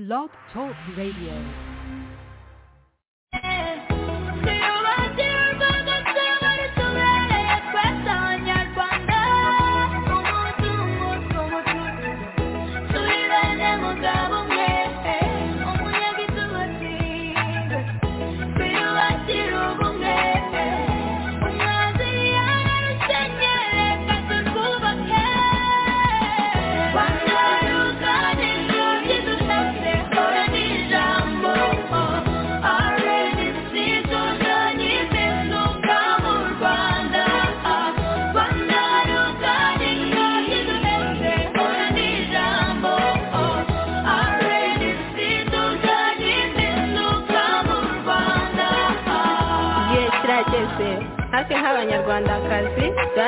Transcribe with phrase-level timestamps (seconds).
[0.00, 1.69] Blog Talk Radio.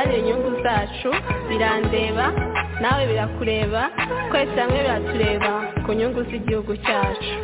[0.02, 1.10] Duharanire inyungu zacu
[1.48, 2.32] birandeba
[2.80, 3.82] nawe birakureba
[4.30, 5.52] twese hamwe biratureba
[5.84, 7.34] ku nyungu z'igihugu cyacu.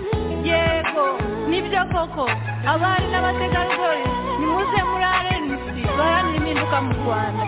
[0.44, 1.06] Yego
[1.48, 2.24] ni byo koko
[2.66, 4.06] abari n'abategarugori
[4.38, 5.64] nimuze muri rnc
[5.98, 7.44] baharanira impinduka mu rwanda.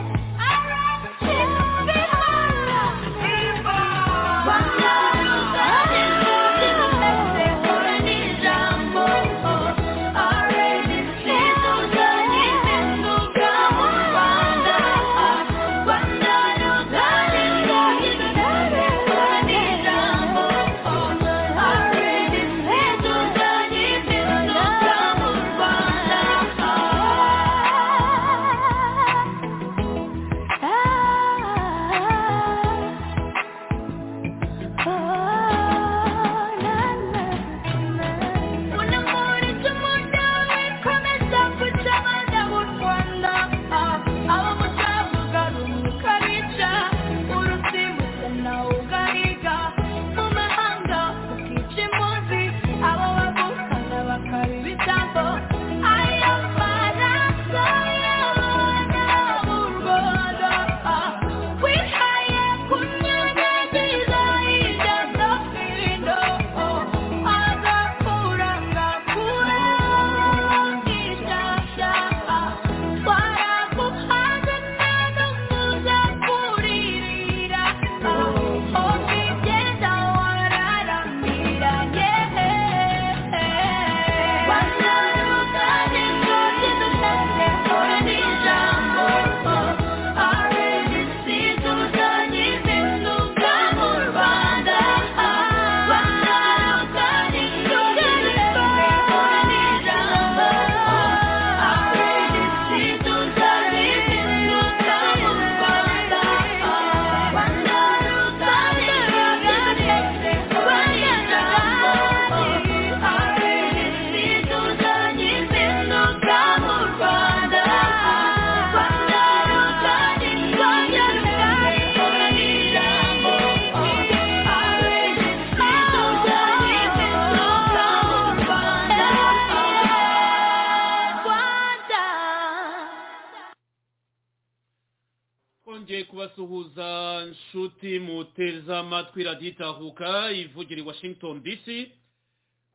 [138.90, 141.66] Amatwi radiyo itahuka ivugira i washington dc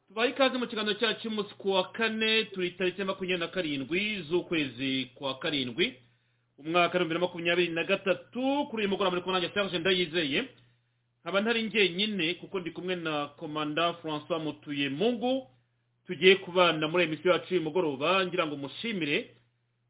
[0.07, 4.21] tubaye ikaze mu kiganiro cyacu cy'umunsi ku wa kane turi tariki ya makumyabiri na karindwi
[4.29, 5.93] z'ukwezi kwa karindwi
[6.57, 10.39] umwaka w'ibihumbi bibiri na makumyabiri na gatatu kuri uyu mugoroba muri kumwe nanjye serge ndayizeye.
[11.21, 15.47] Nkaba ntari njyenyine kuko ndi kumwe na komanda francois mutuye mungu
[16.07, 19.31] tugiye kubana muri emisiyo yacu y'uyu mugoroba ngira ngo mushimire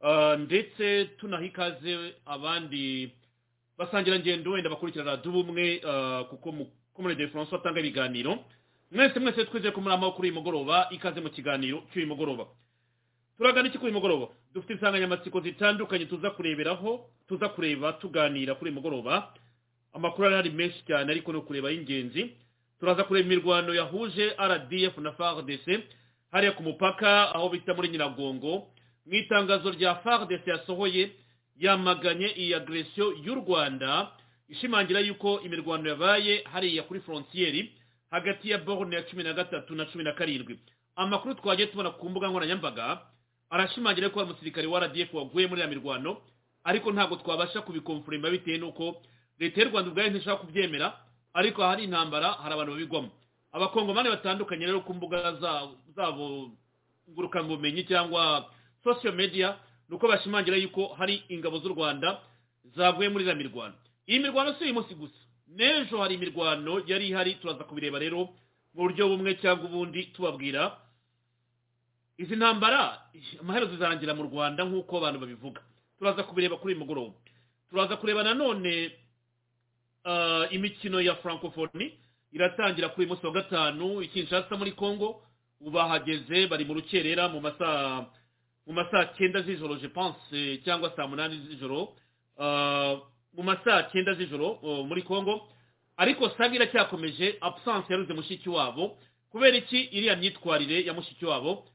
[0.02, 3.12] Ah, ndetse tunaha ikaze abandi
[3.78, 8.40] basangira ngendo wenda bakurikira radiyo ubumwe ah, kuko mukomerede francois atanga ibiganiro.
[8.92, 12.46] Mwese mwese twizeye ko muri amahoro kuri uyu mugoroba ikaze mu kiganiro cy'uyu mugoroba.
[13.38, 14.28] Turagana iki kuri uyu mugoroba?
[14.54, 19.34] Dufite insanganyamatsiko zitandukanye tuza kureberaho tuza kureba tuganira kuri uyu mugoroba.
[19.94, 22.36] Amakuru arahari menshi cyane ariko ni ukureba y'ingenzi
[22.80, 25.68] turaza kureba imirwano yahuje rdf na fardc
[26.32, 28.68] hariya ku mupaka aho bita muri nyiragongo.
[29.06, 31.12] Mu itangazo rya fardc yasohoye
[31.58, 34.12] yamaganye iyi agresiyo y'u rwanda
[34.50, 37.74] ishimangira yuko imirwano yabaye hariya kuri frontieri
[38.12, 40.60] hagati ya borne ya cumi na gatatu na cumi na karindwi.
[40.96, 43.02] Amakuru twagiye tubona ku mbuga nkoranyambaga
[43.50, 46.18] arashimangira ko hari umusirikare wa rdf waguye muri iriya mirwano
[46.64, 49.02] ariko ntabwo twabasha kubikomfurima bitewe n'uko
[49.40, 50.88] leta y'u rwanda ubwayo ntishobora kubyemera
[51.34, 53.10] ariko ahari intambara hari abantu babigwamo.
[53.52, 56.52] Abakongomani batandukanye rero ku mbuga za- zabo
[57.12, 58.50] ngurukanabumenyi cyangwa
[58.84, 59.58] social media
[59.90, 62.22] ni uko bashimangira yuko hari ingabo z'u rwanda
[62.76, 63.76] zaguye muri iriya mirwano.
[64.08, 65.20] Iyi mirwano si uyu munsi gusa.
[65.48, 68.18] N'ejo hari imirwano yari ihari turaza kubireba rero
[68.74, 70.78] mu buryo bumwe cyangwa ubundi tubabwira.
[72.18, 73.02] Izi ntambara
[73.42, 75.62] amaherezo zizarangira mu rwanda nk'uko abantu babivuga.
[76.00, 77.14] Turaza kubireba kuri uyu mugoroba.
[77.70, 78.92] Turaza kureba nanone
[80.52, 81.94] imikino ya francophonie.
[82.32, 85.22] Iratangira kuri uyu munsi wa gatanu ikinshasa muri congo.
[85.62, 88.06] Ubu bahageze bari mu rukerera mu masaha
[88.68, 91.94] mu masaha cyenda z'ijoro je pense cyangwa saa munani z'ijoro
[93.34, 95.48] mu masaha cyenda z'ijoro muri congo.
[95.98, 98.98] Ariko sanga iracyakomeje absence yaruze mushiki wabo
[99.32, 99.80] kubera iki?
[99.82, 101.66] Iriya myitwarire ya mushiki wabo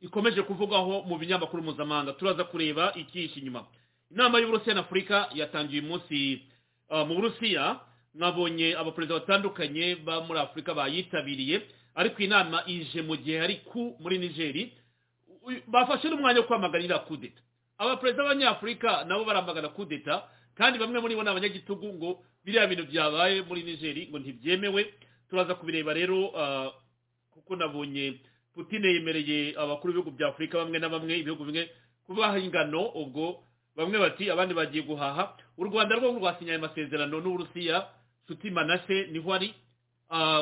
[0.00, 2.12] ikomeje kuvugwaho mu binyamakuru mpuzamahanga.
[2.12, 3.66] Turaza kureba ikihishe inyuma
[4.10, 6.42] inama y'uburusiya na afurika yatangiye uyu munsi
[6.90, 7.80] mu burusiya.
[8.14, 11.62] Mwabonye abaperezida batandukanye ba muri afurika bayitabiriye.
[11.94, 14.72] Ariko iyi nama ije mu gihe hari ku muri nigeri
[15.66, 17.42] bafashe n'umwanya wo kwamaganira kudeta.
[17.78, 20.22] Abaperezida b'abanyafurika nabo baramagana kudeta
[20.54, 22.10] kandi bamwe muri bo ni abanyagitugu ngo
[22.44, 24.94] biriya bintu byabaye muri nigeri ngo ntibyemewe.
[25.30, 26.30] Turaza kubireba rero
[27.30, 28.20] kuko nabonye
[28.54, 31.70] Putin yemereye abakuru b'ibihugu bya afurika bamwe na bamwe ibihugu bimwe
[32.06, 33.40] kubaha ingano ubwo
[33.76, 35.32] bamwe bati abandi bagiye guhaha.
[35.56, 37.88] U rwanda rwo rwasinyaye amasezerano n'uburusiya
[38.24, 39.54] nshuti manase ni ho ari?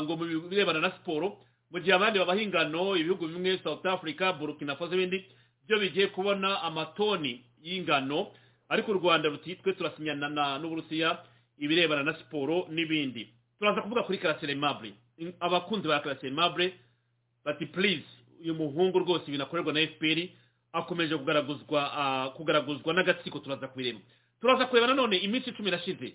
[0.02, 1.38] Ngo mu birebana na siporo
[1.70, 5.24] mu gihe abandi babaha ingano ibihugu bimwe south africa burkina faso ibindi
[5.66, 8.32] byo bigiye kubona amatoni y'ingano.
[8.68, 11.18] Ariko u rwanda ruti twe turasinyana n'uburusiya
[11.58, 13.28] ibirebana na siporo n'ibindi.
[13.58, 14.92] Turaza kuvuga kuri karasire mabure
[15.40, 16.74] abakunzi ba karasire mabure
[17.44, 18.06] bati purize
[18.42, 20.18] uyu muhungu rwose ibintu akorerwa na fpr
[20.72, 21.80] akomeje kugaraguzwa
[22.36, 23.98] kugaraguzwa n'agatsiko turaza kubireba
[24.40, 26.14] turaza kureba nanone iminsi icumi irashize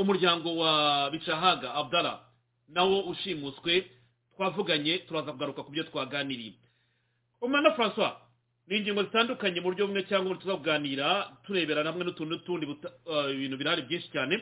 [0.00, 2.20] umuryango wa bicahaga abdara
[2.68, 3.90] nawo ushimuswe.
[4.36, 6.52] Twavuganye turaza kugaruka ku byo twaganiriye.
[7.40, 8.12] Umwana francois
[8.68, 11.08] ni ingingo zitandukanye mu buryo bumwe cyangwa ubundi tuzakuganira
[11.44, 12.64] turebera hamwe n'utuntu n'utundi
[13.34, 14.34] ibintu birahari byinshi cyane.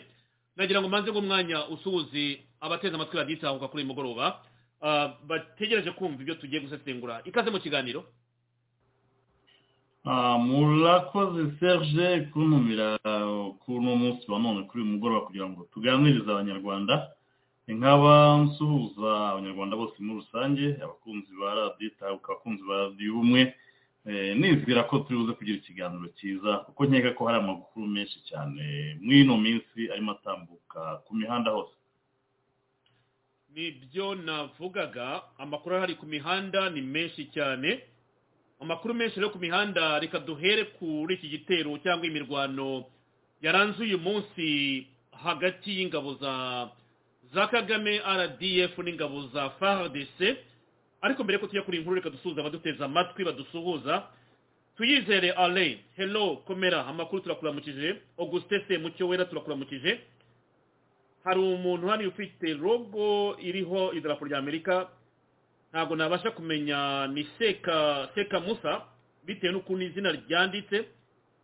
[0.56, 4.24] Nagira ngo mbanze umwanya usuhuze abateze amatwi raditahuka kuri uyu mugoroba
[5.28, 7.22] bategereje kumva ibyo tugiye gusesengura.
[7.24, 8.04] Ikaze mu kiganiro.
[10.38, 12.98] Murakoze serge kuntumira
[13.62, 16.94] kuri uno munsi wa none kuri uyu mugoroba kugira ngo tuganirize abanyarwanda.
[17.68, 23.54] Nsuhuza abanyarwanda bose muri rusange abakunzi ba radiyo abakunzi ba radiyo ubumwe
[24.34, 29.20] nizera ko turi buze kugira ikiganiro cyiza kuko nkeka ko hari amakuru menshi cyane muri
[29.22, 31.74] ino minsi arimo atambuka ku mihanda hose.
[33.54, 37.78] Nibyo navugaga amakuru ahari ku mihanda ni menshi cyane.
[38.60, 42.84] Amakuru menshi rero ku mihanda reka duhere kuri iki gitero cyangwa imirwano
[43.42, 46.32] yaranze uyu munsi hagati y'ingabo za
[47.34, 50.18] za kagame rdf n'ingabo za fardc
[51.02, 54.06] ariko mbere ko tujya kuri inkuru reka dusuhuza abaduteza amatwi badusuhuza.
[54.76, 56.86] Tuyizere ale hello komera.
[56.86, 58.00] Amakuru turakuramukije.
[58.18, 60.00] Auguste semucyo wera turakuramukije.
[61.24, 64.88] Hari umuntu hano ufite logo iriho idarapo rya amerika.
[65.72, 68.82] Ntabwo nabasha kumenya ni seka seka musa
[69.26, 70.84] bitewe n'ukuntu izina ryanditse.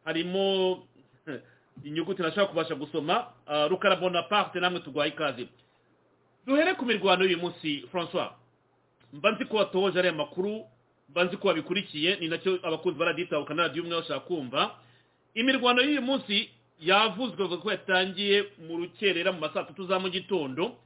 [0.05, 0.87] Harimo
[1.85, 3.27] inyuguti nashaka kubasha gusoma.
[3.69, 5.49] Rukara bonaparte namwe turwaye ikaze.
[6.47, 8.31] Duhere ku mirwano y'uyu munsi francois
[9.13, 10.65] mba nzi ko watohoje ariya makuru
[11.09, 14.75] mba nzi ko wabikurikiye ni na cyo abakunzi baraditabuka na radiyo umwe bashaka kumva.
[15.35, 16.51] Imirwano y'uyu munsi
[16.81, 20.77] yavuzwe ko yatangiye mu rukerera mu masaa tatu za mu gitondo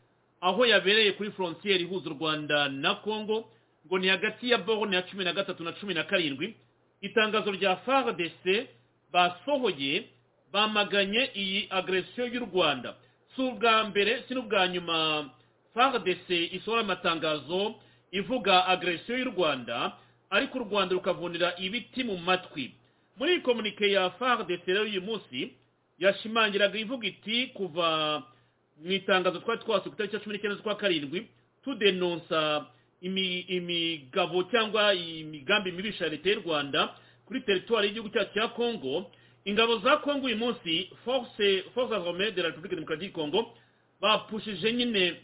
[0.40, 3.48] aho yabereye kuri frontiere ihuza u rwanda na congo
[3.86, 6.54] ngo ni hagati ya borne ya cumi na gatatu na cumi na karindwi.
[7.00, 8.66] Itangazo rya fardc
[9.12, 10.04] basohoye
[10.52, 12.94] bamaganye iyi agresiyo y'u rwanda.
[13.36, 15.30] Si ubwa mbere si n'ubwa nyuma
[15.74, 17.74] fardc isohora amatangazo
[18.10, 19.92] ivuga agresiyo y'u rwanda
[20.30, 22.74] ariko u rwanda rukavunira ibiti mu matwi.
[23.16, 25.52] Muri iyi komunike ya fardc rero y'uyu munsi
[25.98, 28.22] yashimangiraga ivuga iti kuva
[28.84, 31.28] mu itangazo twari twase ku itariki ya cumi n'icyenda z'ukwa karindwi
[31.64, 32.66] tudenonsa
[33.00, 36.94] imigabo cyangwa imigambi mibisha leta y'u rwanda
[37.26, 39.10] kuri teritwari y'igihugu cyacu cya congo.
[39.44, 43.54] Ingabo za congo uyu munsi force force armée de la république démocratique du congo
[44.00, 45.16] bapushije nyine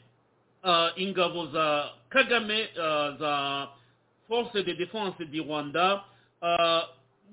[0.96, 2.68] ingabo za kagame
[3.18, 3.68] za
[4.28, 6.04] force de défense du rwanda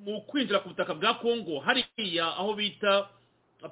[0.05, 3.10] mu kwinjira ku butaka bwa congo hariya aho bita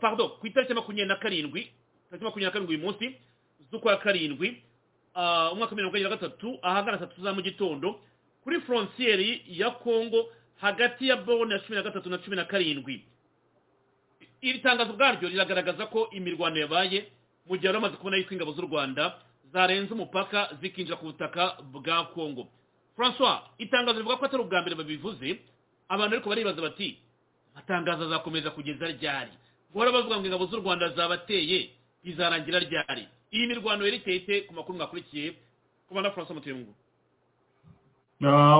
[0.01, 1.67] pardon ku itariki makumyabiri na karindwi
[2.09, 3.15] tariki makumyabiri na karindwi uyu munsi
[3.71, 4.63] z'ukwa karindwi
[5.51, 7.99] umwaka wa mirongo na gatatu ahagana saa tatu za mu gitondo
[8.43, 10.29] kuri frontiere ya congo
[10.61, 13.03] hagati ya borne ya cumi na gatatu na cumi na karindwi.
[14.41, 17.07] Iri tangazo bwaryo riragaragaza ko imirwano yabaye
[17.47, 19.19] mu gihe bamaze kubona yuko ingabo z'u rwanda
[19.53, 22.47] zarenze umupaka zikinjira ku butaka bwa congo.
[22.95, 25.39] Francois itangazo rivuga ko atari ubwa mbere babivuze
[25.89, 26.97] abantu ariko baribaza bati
[27.55, 29.31] amatangazo azakomeza kugeza ryari?
[29.73, 31.69] Guhora bavuga ngo ingabo z'u rwanda zabateye
[32.03, 33.07] izarangira ryari?
[33.33, 35.33] Iyi mirwano yerekeye ite ku makuru mwakurikiye?
[35.87, 36.73] Kubona francois mutuyemungu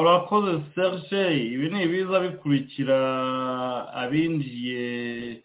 [0.01, 2.97] urakoze serge ibi ni ibiza bikurikira
[3.93, 5.41] abinjiye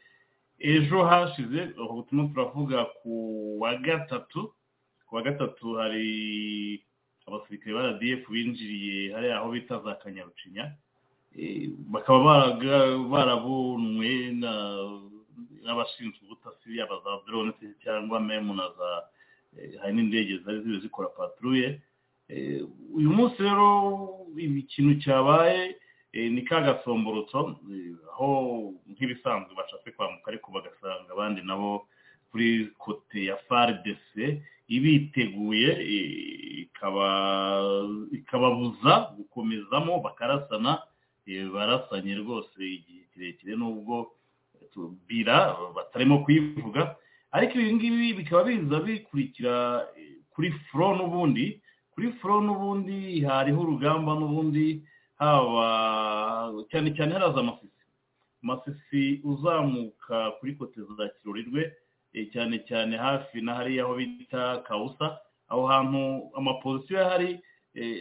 [0.58, 1.66] ejo hashize.
[2.08, 3.12] Turimo turavuga ku
[3.60, 4.52] wa gatatu.
[5.08, 6.82] Ku wa gatatu hari
[7.26, 10.72] abasirikare ba rdf binjiriye hariya aho bita za kanyarucinya.
[11.92, 12.56] Bakaba
[13.10, 14.32] barabonwe
[15.64, 17.52] n'abashinzwe ubutasi yaba za drone
[17.84, 18.90] cyangwa memu na za
[19.80, 21.80] hari n'indege zari ziri zikora paturuye
[22.96, 23.68] uyu munsi rero
[24.36, 25.76] ikintu cyabaye
[26.12, 27.56] ni ka gasomborotso
[28.12, 28.28] aho
[28.90, 31.86] nk'ibisanzwe bashatse kwambuka ariko bagasanga abandi nabo
[32.30, 35.70] kuri kote ya faridese ibiteguye
[38.12, 40.82] ikababuza gukomezamo bakarasana
[41.54, 43.96] barasanye rwose igihe kirekire n'ubwo
[45.08, 46.96] bira batarimo kuyivuga
[47.32, 49.54] ariko ibi ngibi bikaba biza bikurikira
[50.32, 51.60] kuri furo n'ubundi.
[51.92, 54.80] Kuri furo n'ubundi hariho urugamba n'ubundi
[55.20, 55.66] haba
[56.70, 57.84] cyane cyane haraza amasisi
[58.42, 61.62] amasisi uzamuka kuri kote za kirorirwe
[62.32, 67.40] cyane cyane hafi na hariya aho bita kawusa aho hantu amapozisiyo ahari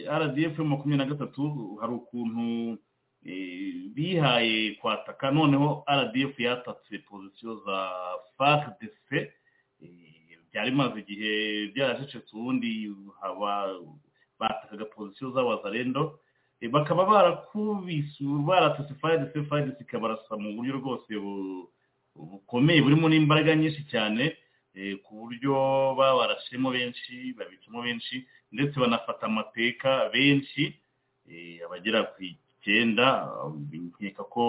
[0.08, 2.78] rdf makumyabiri na gatatu hari ukuntu
[3.94, 5.30] bihaye kwataka.
[5.30, 7.78] Noneho rdf yatatse pozisiyo za
[8.36, 9.08] fardc
[10.52, 12.88] byari bimaze igihe byaracecetse ubundi
[14.38, 16.18] batakaga pozisiyo z'abazarendo
[16.72, 21.12] bakaba barakubise baratase fardc fardc ikabarasa mu buryo rwose
[22.18, 24.36] bukomeye burimo n'imbaraga nyinshi cyane
[25.04, 25.54] ku buryo
[25.98, 30.74] babarashemo benshi babicamo benshi ndetse banafata amateka benshi
[31.66, 33.06] abagera ku icyenda
[33.98, 34.44] nkeka ko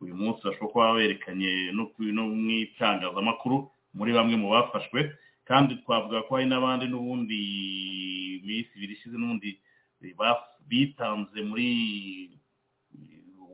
[0.00, 5.00] uyu munsi bashobora kuba berekanye no mu itangazamakuru muri bamwe mu bafashwe
[5.48, 7.40] kandi twavuga ko hari n'abandi n'ubundi
[8.46, 9.58] minsi ibiri ishize n'ubundi
[10.68, 11.68] bitanze muri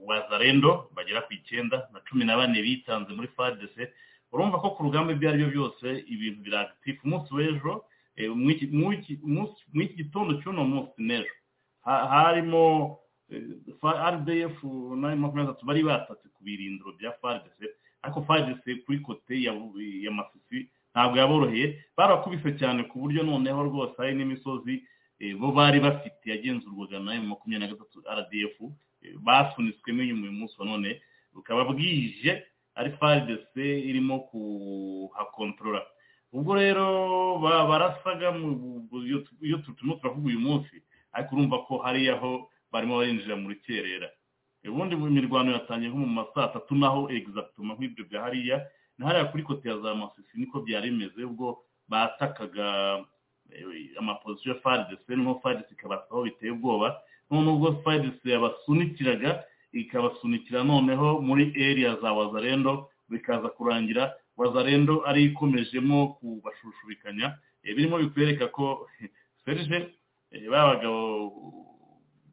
[0.06, 3.92] wazarendo bagera ku icyenda na cumi na bane bitanze muri fadese
[4.32, 7.72] urumva ko ku rugamba ibyo ari byo byose ibintu biragitifu umunsi w'ejo
[8.30, 8.50] mu
[9.82, 11.34] iki gitondo cy'uno munsi n'ejo.
[11.84, 12.96] Harimo
[13.84, 14.56] rdf
[14.96, 17.66] na makumyabiri na bari batatse ku birindiro bya fadese
[18.02, 21.66] ariko fadese kuri kote ya masisi ntabwo yaboroheye.
[21.96, 24.82] Barakubise cyane ku buryo noneho rwose hari n'imisozi
[25.40, 28.56] bo bari bafite yagenzurwaga na makumyabiri na gatatu rdf
[29.22, 31.00] basunitswemo inyuma uyu munsi wa none
[31.32, 32.42] bukaba bwije
[32.74, 35.82] ari faridese irimo kuhakontorora.
[36.32, 36.86] Ubwo rero
[37.40, 38.34] barasaga
[39.42, 40.82] iyo turimo turavuga uyu munsi
[41.12, 44.08] ariko urumva ko hariya aho barimo barinjira mu rukerera.
[44.66, 48.56] Ubundi mu mirwano yatangiye nko mu ma saa tatu naho egizagitoma nk'ibyo bya hariya
[48.98, 52.66] na hariya kuri kote ya za masisi niko byari bimeze ubwo batakaga
[53.98, 56.98] amapozisiyo ya faridese noneho faridese ikabasaho biteye ubwoba
[57.30, 64.14] noneho ubwo faridese yabasunikiraga ikabasunikira noneho muri eriya za wazarendo bikaza kurangira.
[64.36, 67.38] Wazarendo ari ikomejemo kubashushubikanya.
[67.62, 68.86] Birimo bikwereka ko
[69.44, 69.78] serije
[70.50, 71.00] ba bagabo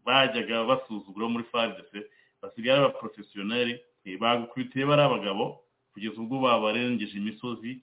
[0.06, 2.00] bajyaga basuzugura muri faridese
[2.42, 3.74] basigaye ari abaporofesiyoneri
[4.22, 7.82] bagukubitiye bari abagabo kugeza ubwo babarengeje imisozi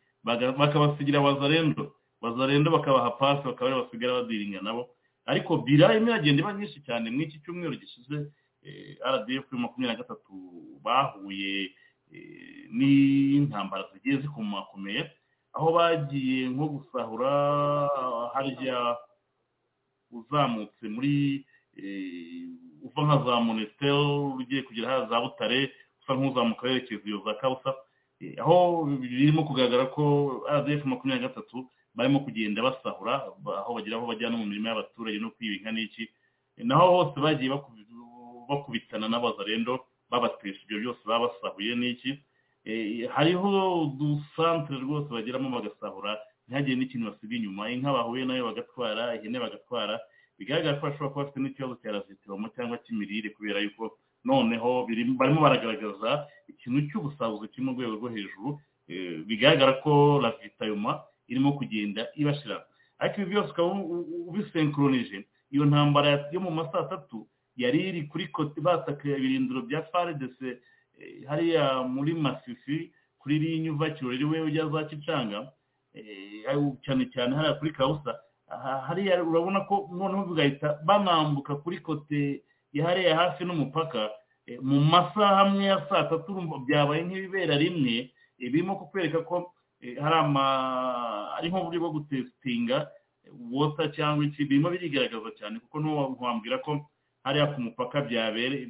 [0.61, 1.95] bakabasigira wazarendo.
[2.21, 4.83] Wazarendo bakabaha pasi bakaba basigara badiringa nabo.
[5.27, 8.17] Ariko bira imwe iragenda iba nyinshi cyane muri iki cyumweru gishize
[9.15, 10.33] rdf makumyabiri na gatatu
[10.85, 11.73] bahuye
[12.73, 15.11] n'intambara zigiye zikomakomeye
[15.53, 17.31] aho bagiye nko gusahura
[18.35, 18.97] harya
[20.11, 21.45] uzamutse muri
[22.87, 23.93] uva nka za monesiteri
[24.41, 25.71] ugiye kugera za butare
[26.03, 27.71] usa nk'uzamuka werekeza iyo za kabusa
[28.43, 30.03] aho birimo kugaragara ko
[30.51, 33.15] rdf makumyabiri na gatatu barimo kugenda basahura
[33.61, 36.05] aho bagira aho bajyana mu mirimo y'abaturage no kwiba inka n'iki
[36.69, 37.51] naho hose bagiye
[38.49, 39.73] bakubitana n'abazarendo
[40.11, 42.11] babatesha ibyo byose baba basahuye n'iki
[43.15, 43.51] hariho
[43.85, 47.71] udusantere rwose bageramo bagasahura ntihagire n'ikintu basiga inyuma.
[47.71, 49.95] Inka bahuye na yo bagatwara ihene bagatwara
[50.39, 53.95] bigaragara ko bashobora kuba bafite n'ikibazo cya razitiro cyangwa cy'imirire kubera yuko
[54.27, 54.71] noneho
[55.19, 58.49] barimo baragaragaza ikintu cy'ubusabuzi kiri mu rwego rwo hejuru.
[59.29, 62.67] Bigaragara ko ravitayoma irimo kugenda ibashira.
[62.99, 63.71] Ariko ibi byose ukaba
[64.29, 65.25] ubisenkoronije.
[65.51, 70.59] Iyo ntambara yo mu ma saa tatu yari iri kuri kote bataka ibirindiro bya faridese
[71.29, 75.49] hariya muri masisi kuri rinyu uva kirori ujya za kicanga
[76.85, 78.15] cyane cyane hariya kuri kawusa
[78.87, 84.11] hariya urabona ko noneho bigahita banambuka kuri kote ya hariya hafi n'umupaka
[84.63, 86.31] mu masaha amwe ya saa tatu
[86.67, 88.11] byabaye nk'ibibera rimwe.
[88.39, 92.89] Birimo kukwereka ko hari nk'uburyo bwo gutesitinga
[93.53, 96.87] wota cyangwa iki birimo birigaragaza cyane kuko ntiwambwira ko
[97.25, 98.69] hariya ku mupaka byabereye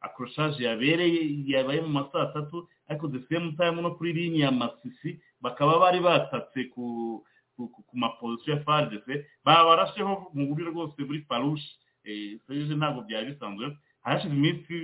[0.00, 5.20] akoroshaje yabereye yabaye mu ma saa tatu ariko same time no kuri linye ya masisi
[5.40, 7.22] bakaba bari batatse ku
[7.56, 11.70] ku maposiyo ya faridese babarasheho mu buryo rwose muri farushi
[12.46, 14.74] serije ntabwo byari bisanzwe harashize iminsi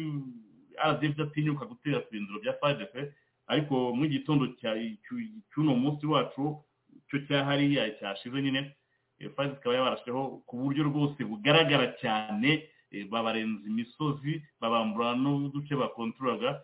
[0.90, 3.12] rdf atinyuka gutera ibirindiro bya faridese
[3.46, 4.44] ariko mu gitondo
[5.50, 6.62] cy'uno munsi wacu
[7.08, 8.76] cyo cyahariya cyashize nyine
[9.36, 12.68] faridese ikaba yabarasheho ku buryo rwose bugaragara cyane
[13.10, 16.60] babarenza imisozi babambura n'uduce bakonturaga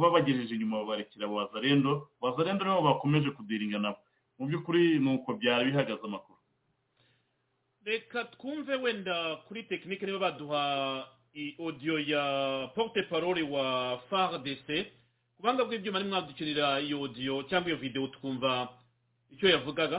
[0.00, 3.98] babagejeje inyuma babarekera wazarendo wazarendo nibo bakomeje kudiringa nabo
[4.38, 6.38] mu by'ukuri ni uko byari bihagaze amakuru.
[7.84, 11.06] Reka twumve wenda kuri tekinike niba baduha
[11.58, 12.22] odiyo ya
[12.74, 14.68] porute parole wa fardc
[15.42, 18.68] ku buhanga bw'ibyuma ni mwadukinira iyo odiyo cyangwa iyo videwo twumva
[19.32, 19.98] icyo yavugaga?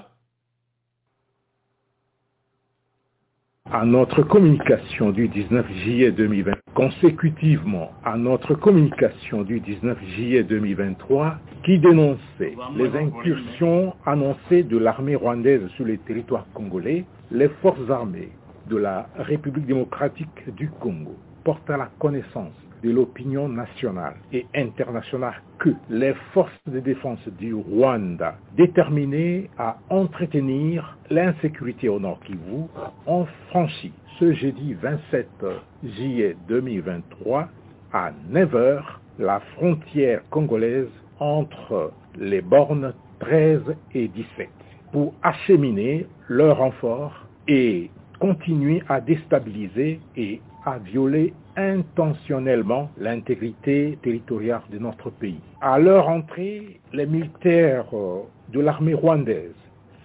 [3.65, 11.37] À notre communication du 19 juillet 2020, consécutivement à notre communication du 19 juillet 2023,
[11.65, 18.31] qui dénonçait les incursions annoncées de l'armée rwandaise sur les territoires congolais, les forces armées
[18.69, 25.41] de la République démocratique du Congo portent à la connaissance de l'opinion nationale et internationale
[25.59, 32.65] que les forces de défense du Rwanda, déterminées à entretenir l'insécurité au Nord Kivu,
[33.07, 35.27] ont franchi ce jeudi 27
[35.83, 37.49] juillet 2023
[37.93, 38.81] à 9h
[39.19, 43.61] la frontière congolaise entre les bornes 13
[43.93, 44.49] et 17
[44.91, 54.79] pour acheminer leurs renforts et continuer à déstabiliser et à violer intentionnellement l'intégrité territoriale de
[54.79, 55.41] notre pays.
[55.61, 57.85] À leur entrée, les militaires
[58.49, 59.55] de l'armée rwandaise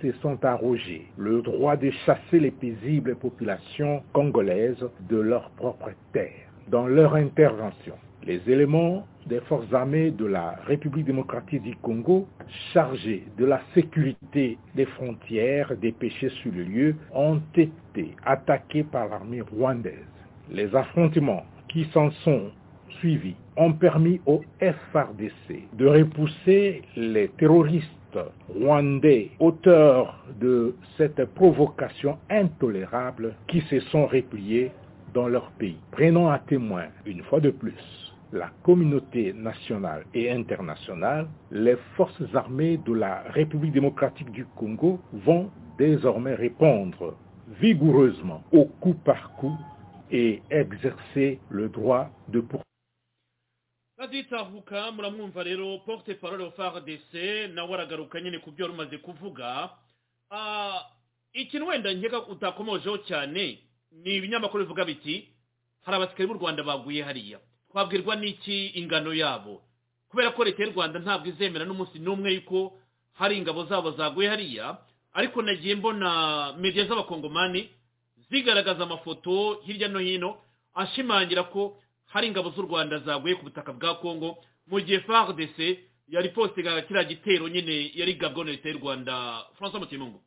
[0.02, 6.48] se sont arrogés le droit de chasser les paisibles populations congolaises de leur propre terre.
[6.68, 12.26] Dans leur intervention, les éléments des forces armées de la République démocratique du Congo,
[12.72, 19.42] chargés de la sécurité des frontières dépêchés sur le lieu, ont été attaqués par l'armée
[19.42, 20.17] rwandaise.
[20.50, 22.50] Les affrontements qui s'en sont
[23.00, 33.34] suivis ont permis au FRDC de repousser les terroristes rwandais auteurs de cette provocation intolérable
[33.46, 34.70] qui se sont repliés
[35.12, 35.76] dans leur pays.
[35.90, 42.78] Prenons à témoin, une fois de plus, la communauté nationale et internationale, les forces armées
[42.87, 47.14] de la République démocratique du Congo vont désormais répondre
[47.61, 49.56] vigoureusement au coup par coup
[50.11, 52.64] et exercer le droit de poursuite.
[53.99, 57.12] raditahuka muramwumva rero porte parole wa frdc
[57.55, 59.71] nawe aragaruka nyine ku byo wari umaze kuvuga
[61.33, 63.59] ikintu wenda nkeka utakomojeho cyane
[63.92, 65.29] ni ibinyamakuru bivuga biti
[65.85, 67.38] hari abasirikare b'u rwanda baguye hariya
[67.71, 69.62] twabwirwa n'iki ingano yabo
[70.09, 72.79] kubera ko leta y'u rwanda ntabwo izemera n'umunsi n'umwe yuko
[73.18, 74.79] hari ingabo zabo zaguye hariya
[75.12, 77.68] ariko nagiye mbona media z'abakongomani
[78.30, 80.36] zigaragaza amafoto hirya no hino
[80.74, 84.36] ashimangira ko hari ingabo z'u rwanda zaguye ku butaka bwa kongo
[84.68, 85.58] mu gihe fardc
[86.08, 89.44] yari postinga kiriya gitero nyine yari gabwa na leta y'u rwanda.
[89.58, 90.20] Francois mutimungu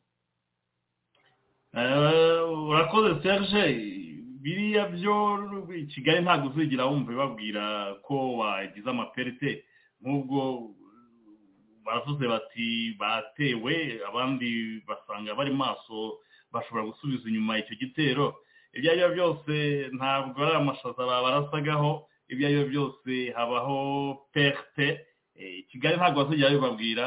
[2.68, 3.64] urakoze serge
[4.42, 5.14] biriya byo
[5.94, 9.64] kigali ntabwo uzigira wumva babwira ko wagize amaperite
[10.02, 10.70] nk'ubwo
[11.84, 14.00] baravuze bati batewe.
[14.08, 16.18] Abandi basanga bari maso
[16.52, 18.26] bashobora gusubiza inyuma icyo gitero.
[18.72, 19.52] Ibyo ari byo byose
[19.96, 23.78] ntabwo ari amashaza babarasagaho ibyo ari byo byose habaho
[24.32, 25.06] perte.
[25.70, 27.04] Kigali ntabwo bazajya babibabwira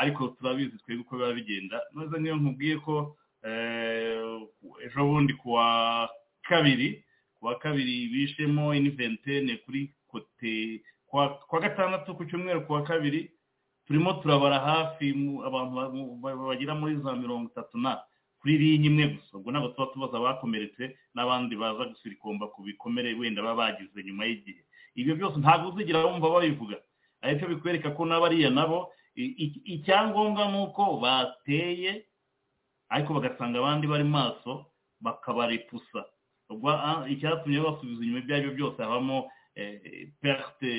[0.00, 1.76] ariko turabizi twebwe uko biba bigenda.
[1.94, 3.16] Neza niyo nkubwiye ko
[4.84, 6.08] ejo bundi kuwa
[6.42, 7.04] kabiri
[7.38, 13.30] kuwa kabiri bishemo iniventene kuri kote kuwa gatandatu ku cyumweru kuwa kabiri
[13.86, 15.10] turimo turabara hafi
[15.46, 17.98] abantu bagera muri za mirongo itatu na.
[18.40, 23.42] Kuri linye imwe gusa ubwo ntabwo tuba tubaza abakomeretse n'abandi baza gusirikomba ku bikomere wenda
[23.42, 24.62] baba bagize nyuma y'igihe.
[24.96, 26.76] Ibyo byose ntabwo uzigira wumva babivuga.
[27.20, 28.88] Ariko bikwereka ko n'abariya nabo
[29.74, 32.06] icyangombwa ni uko bateye
[32.88, 34.66] ariko bagasanga abandi bari maso
[35.00, 36.00] bakabaripusa.
[36.50, 36.68] Ubwo
[37.12, 39.30] icyatumye basubiza inyuma ibyo ari byo byose habamo
[40.20, 40.72] perte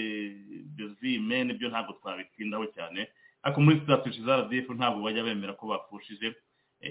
[0.76, 3.08] de vie ni byo ntabwo twabitindaho cyane.
[3.44, 6.36] Ariko muri sitasiyo za rdf ntabwo bajya bemera ko bapfushije.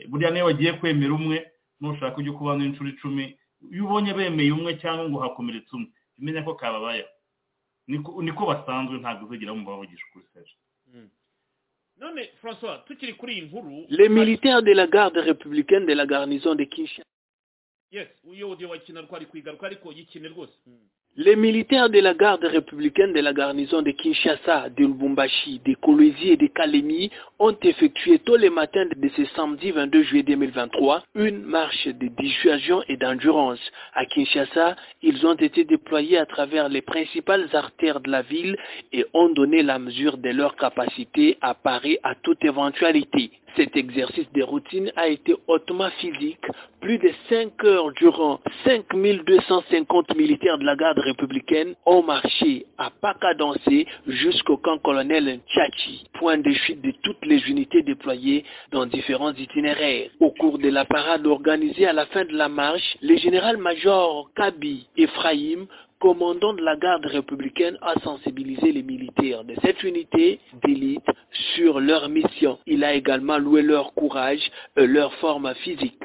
[0.09, 1.51] Buriya niyo bagiye kwemera umwe
[1.81, 3.37] nushaka ujya kubana inshuro icumi
[3.73, 7.09] iyo ubonye bemeye umwe cyangwa ngo hakomeretse umwe umenya ko kababayeho
[8.23, 10.55] niko basanzwe ntabwo uzagera mu bavugisha ukuri seje
[11.97, 16.55] none francois tukiri kuri iyi nkuru Les militaires de la garde républicaine de la garnison
[16.55, 17.05] de Kinshasa.
[17.91, 20.53] yes uyo ugiye wakina twari kwigaruka ariko yikine rwose.
[21.17, 26.31] Les militaires de la garde républicaine de la garnison de Kinshasa, de Lubumbashi, de Kolwezi
[26.31, 31.43] et de Kalemi ont effectué tôt le matin de ce samedi 22 juillet 2023 une
[31.43, 33.59] marche de dissuasion et d'endurance.
[33.93, 38.57] À Kinshasa, ils ont été déployés à travers les principales artères de la ville
[38.93, 43.33] et ont donné la mesure de leur capacité à parer à toute éventualité.
[43.57, 46.45] Cet exercice de routine a été hautement physique.
[46.81, 53.15] Plus de 5 heures durant, 5250 militaires de la garde républicaine ont marché à pas
[53.15, 59.35] cadencé jusqu'au camp colonel Tchachi, point de chute de toutes les unités déployées dans différents
[59.35, 60.11] itinéraires.
[60.21, 64.87] Au cours de la parade organisée à la fin de la marche, le général-major Kabi
[64.97, 65.67] Ephraim
[66.01, 71.07] commandant de la garde républicaine a sensibilisé les militaires de cette unité d'élite
[71.55, 72.59] sur leur mission.
[72.67, 74.41] Il a également loué leur courage
[74.77, 76.03] et leur forme physique.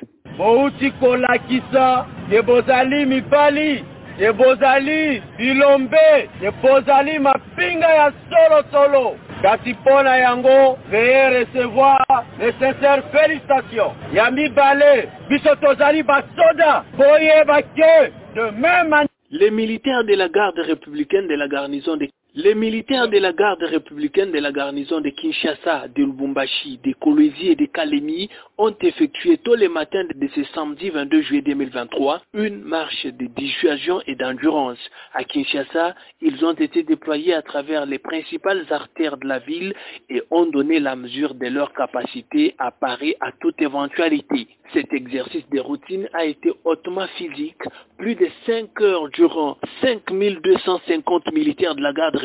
[19.32, 23.64] Les militaires de la garde républicaine de la garnison de les militaires de la garde
[23.64, 29.38] républicaine de la garnison de Kinshasa, de Lubumbashi, de Kolwezi et de Kalemi ont effectué
[29.38, 34.80] tôt le matin de ce samedi 22 juillet 2023 une marche de dissuasion et d'endurance.
[35.14, 39.74] À Kinshasa, ils ont été déployés à travers les principales artères de la ville
[40.10, 44.50] et ont donné la mesure de leur capacité à parer à toute éventualité.
[44.74, 47.62] Cet exercice de routine a été hautement physique.
[47.98, 52.16] Plus de 5 heures durant, 5250 militaires de la garde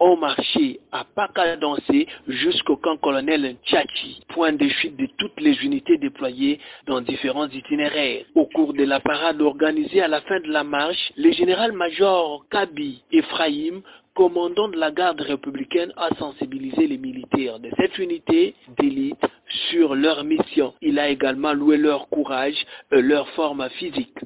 [0.00, 5.54] ont marché à pas cadencé jusqu'au camp colonel Tchachi, point de chute de toutes les
[5.64, 8.24] unités déployées dans différents itinéraires.
[8.34, 13.02] Au cours de la parade organisée à la fin de la marche, le général-major Kabi
[13.12, 13.82] Ephraim
[14.14, 19.24] commandant de la garde républicaine a sensibilisé les militaires de cette unité d'élite
[19.70, 20.74] sur leur mission.
[20.82, 22.56] Il a également loué leur courage
[22.92, 24.18] et leur forme physique.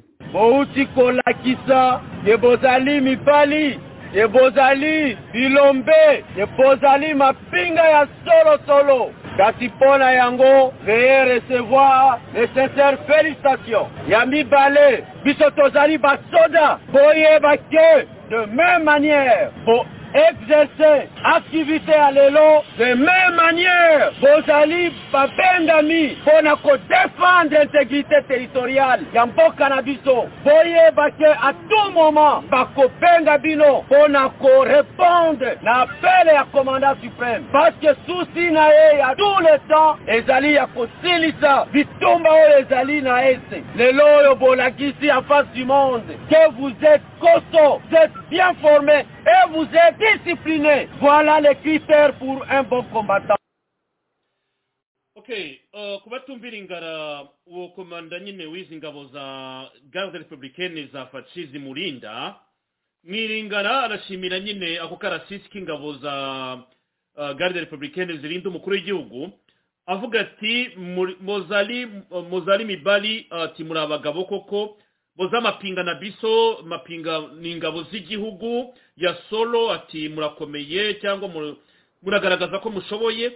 [4.13, 9.97] Bouti kolakisa ye bozali mibali ye bozali bilombe ye bozali mapinga ya solosolo kasi mpo
[9.97, 13.87] na yango veye recevoir les sincères félicitations.
[14.07, 16.79] Ya mibale biso tozali basoda.
[16.91, 19.51] Boyeba ke de même manière.
[19.65, 19.85] Bo
[20.17, 24.11] exercer activité ya lelo de même manière.
[24.21, 29.01] Bozali babengami mpo na kodefendre intégrité territoriale.
[29.13, 35.81] Ya mboka na biso boyeba ke à tout moment bakobenga bino mpo na korépondre na
[35.81, 37.43] apele ya commandant suprême.
[37.51, 43.01] Parce que susi na ye ya tout le temps ezali ya kosilisa bitumba oyo ezali
[43.01, 46.03] na ese lelo oyo bolakisi en face du monde.
[46.29, 50.87] Que vous êtes costaud vous êtes bien formé et vous êtes discipliné.
[50.99, 53.35] Voilà les critères pour un bon combattant.
[55.15, 61.45] Okay uh, kuba tumvira ingara uwo komanda nyine w'izi ngabo za garde republicaine za faci
[61.45, 62.35] zimurinda
[63.03, 66.13] mwiringara arashimira nyine ako karasisi k'ingabo za
[67.15, 69.31] uh, garde republicaine zirinda umukuru w'igihugu.
[69.85, 71.85] Avuga ati "Muri- mozali
[72.29, 74.77] mozali mibali ati muri abagabo koko
[75.17, 78.73] boza mapinga na biso mapinga ni ingabo z'igihugu.
[78.97, 81.57] Ya solo ati murakomeye cyangwa mu-
[82.03, 83.33] muragaragaza ko mushoboye.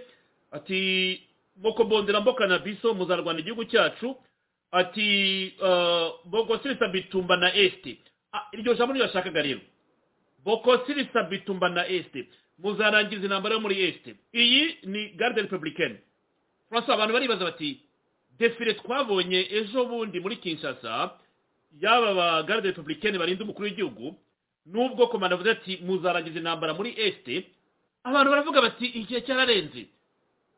[0.52, 1.20] Ati
[1.56, 4.16] boko bondera mboka na biso muzarwana igihugu cyacu.
[4.72, 7.98] Ati uh, boko sirisa bitumba na este
[8.34, 9.60] Ah, iryo jambo niyo yashakaga rero.
[10.44, 15.96] Boko sirisa bitumba na este muzarangiza intambara yo muri este iyi ni garde republicaine
[16.68, 17.80] francois abantu baribaza bati
[18.38, 21.10] defile twabonye ejo bundi muri kinshasa
[21.80, 24.16] yaba ba garde republicaine barinda umukuru w'igihugu
[24.66, 27.46] nubwo komanda avuze ati muzarangiza intambara muri este
[28.04, 29.86] abantu baravuga bati igihe cyararenze.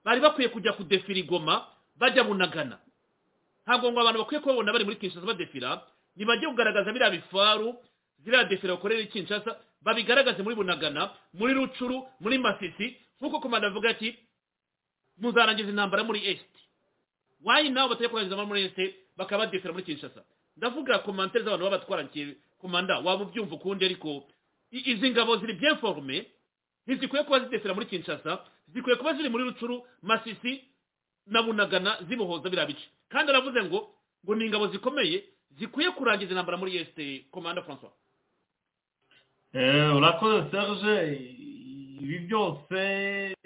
[0.05, 2.79] Bari bakwiye kujya kudefira igoma bajya bunagana.
[3.67, 5.81] Ntabwo ngo abantu bakwiye kubabona bari muri kinshasa badefira
[6.17, 7.75] ntibajye kugaragaza biriya bifaru
[8.25, 13.91] ziriya defira bakorera i kinshasa babigaragaze muri bunagana muri rucuru muri masisi nk'uko komanda avuga
[13.91, 14.13] ati
[15.21, 16.61] muzarangiza intambara muri esite
[17.45, 20.21] wayi nabo batari kurangiza muri esite bakaba badefira muri kinshasa?
[20.57, 24.25] Ndavuga komantere z'abantu baba batwarangiye komanda waba ubyumva ukundi ariko
[24.71, 26.27] izi ngabo ziri bien forme
[26.87, 28.39] ntizikwiye kuba zidefira muri kinshasa
[28.75, 30.65] zikwiye kuba ziri muri rucuru masisi
[31.27, 32.85] na bunagana zibohoza biriya bice.
[33.09, 33.91] Kandi aravuze ngo
[34.25, 35.25] ngo ni ingabo zikomeye
[35.59, 37.93] zikwiye kurangiza intambara muri esite komanda francois
[39.55, 40.95] Eh, urakoze serge.
[42.05, 43.37] Ibi byose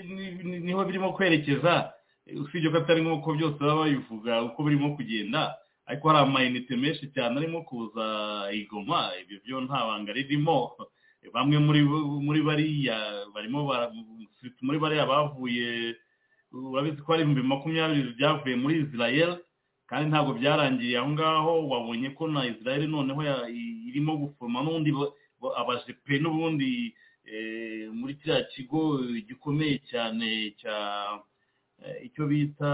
[0.64, 1.92] ni ho birimo kwerekeza.
[2.26, 5.54] Usibye ko atari nk'uko byose baba babivuga uko birimo kugenda.
[5.88, 8.04] Ariko hari amayinite menshi cyane arimo kuza
[8.52, 10.76] igoma ibyo byo nta banga ririmo.
[11.34, 11.58] Bamwe
[12.26, 12.96] muri bariya
[13.34, 13.64] barimo
[14.62, 15.96] muri bariya bavuye
[16.52, 19.30] urabizi ko hari ibihumbi makumyabiri byavuye muri israel
[19.88, 20.96] kandi ntabwo byarangiye.
[21.00, 23.20] Aho ngaho wabonye ko na israel noneho
[23.88, 24.90] irimo guforoma n'ubundi
[25.60, 26.92] abajepe n'ubundi
[27.98, 30.76] muri kiriya kigo gikomeye cyane cya
[32.04, 32.72] icyo bita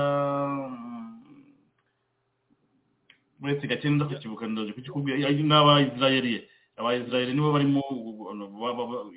[3.44, 7.83] uretse gake nza kukibuka ndaje kukikubwira n'abayisirayeli abayisirayeli nibo barimo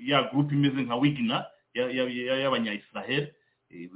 [0.04, 3.28] ya gurupe imeze nka wigina y'abanyayisiraheli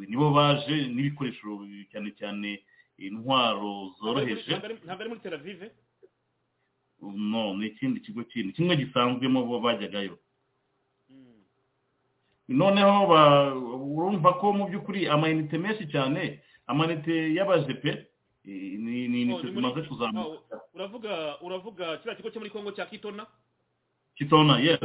[0.10, 1.48] nibo baje n'ibikoresho
[1.92, 2.50] cyane cyane
[2.98, 4.52] intwaro zoroheje.
[4.86, 5.68] Ntabwo ari muri teravive
[7.02, 10.18] no ni ikindi kigo kindi kimwe gisanzwemo bajyagayo
[12.48, 12.94] noneho
[13.96, 18.06] urumva ko mu by'ukuri amayinite menshi cyane amayinite y'abajepe
[18.46, 23.26] ni inite zimaze kuzamuka uravuga uravuga kiriya kigo cyo muri kongo cya kitona?
[24.16, 24.80] Kitona yes.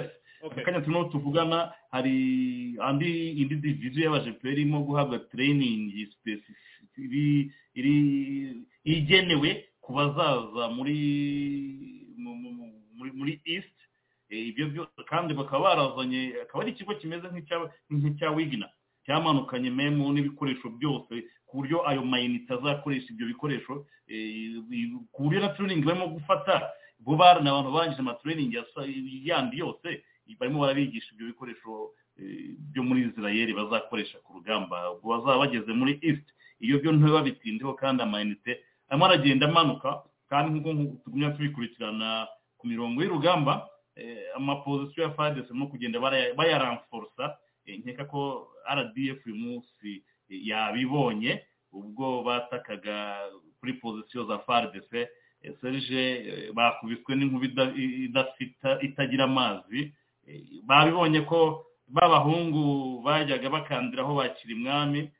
[0.44, 6.08] Akanya turimo tuvugana hari andi indi diviziyo y'abajepe irimo guhabwa tereyiningi
[7.74, 7.94] iri
[8.84, 10.96] igenewe ku bazaza muri
[13.16, 13.72] muri east.
[14.28, 17.26] Ibyo byose kandi bakaba barazanye akaba ari ikigo kimeze
[17.90, 18.68] nk'icya wigina
[19.06, 21.14] cyamanukanye memu n'ibikoresho byose
[21.56, 23.86] ku buryo ayo mayinite azakoresha ibyo bikoresho
[25.12, 26.68] ku buryo na turuningi barimo gufata
[27.00, 28.56] bo ni abantu barangije amaturuningi
[29.24, 30.04] yandi yose
[30.38, 31.96] barimo barabigisha ibyo bikoresho
[32.72, 36.28] byo muri israel bazakoresha ku rugamba bazaba bageze muri east.
[36.60, 38.60] Iyo byo ntibabitindeho kandi amayinite
[38.92, 42.28] arimo aragenda amanuka kandi nk'uko tugumya tubikurikirana
[42.60, 43.64] ku mirongo y'urugamba
[44.36, 46.00] amapozisiyo ya fadesi arimo kugenda
[46.36, 53.18] bayaramforosa nkeka ko rdf uyu munsi yabibonye ubwo batakaga
[53.60, 55.06] kuri pozisiyo za fadesi
[55.60, 56.02] serije
[56.54, 57.46] bakubiswe n'inkuba
[58.82, 59.92] itagira amazi.
[60.66, 62.62] Babibonye ko b'abahungu
[63.04, 65.10] bajyaga bakandiraho bakiri mwami.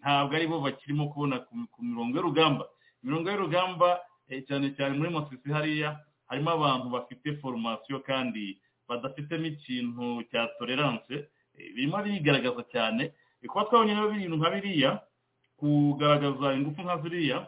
[0.00, 2.64] Ntabwo ari bo bakirimo kubona ku mirongo y'urugamba
[3.02, 4.00] imirongo y'urugamba
[4.48, 5.94] cyane cyane muri mosisi hariya
[6.26, 8.58] harimo abantu bafite foromasiyo kandi
[8.90, 11.14] badafitemo ikintu cya tolerance.
[11.54, 13.14] Birimo birigaragaza cyane
[13.46, 14.90] kuba twabonye ibintu nka biriya
[15.58, 17.38] kugaragaza ingufu nka ziriya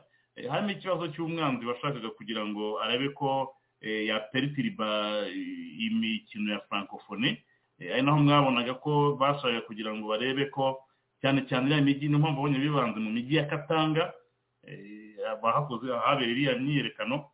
[0.50, 4.88] harimo ikibazo cy'umwanzi washakaga kugira ngo arebe ko yaperitiriba
[5.86, 7.42] imikino ya francophonie.
[7.80, 10.78] Ari naho mwabonaga ko bashakaga kugira ngo barebe ko
[11.20, 14.12] cyane cyane iriya mijyi niyo mpamvu babonye bibanze mu mijyi ya katanga
[15.42, 17.24] bahakoze ahabera iriya myiyerekano.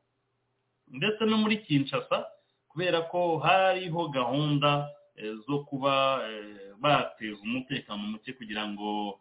[0.88, 2.26] Ndetse no muri kinshasa
[2.70, 4.86] kubera ko hariho gahunda
[5.46, 6.20] zo kuba
[6.80, 9.20] bateza umutekano muke kugira ngo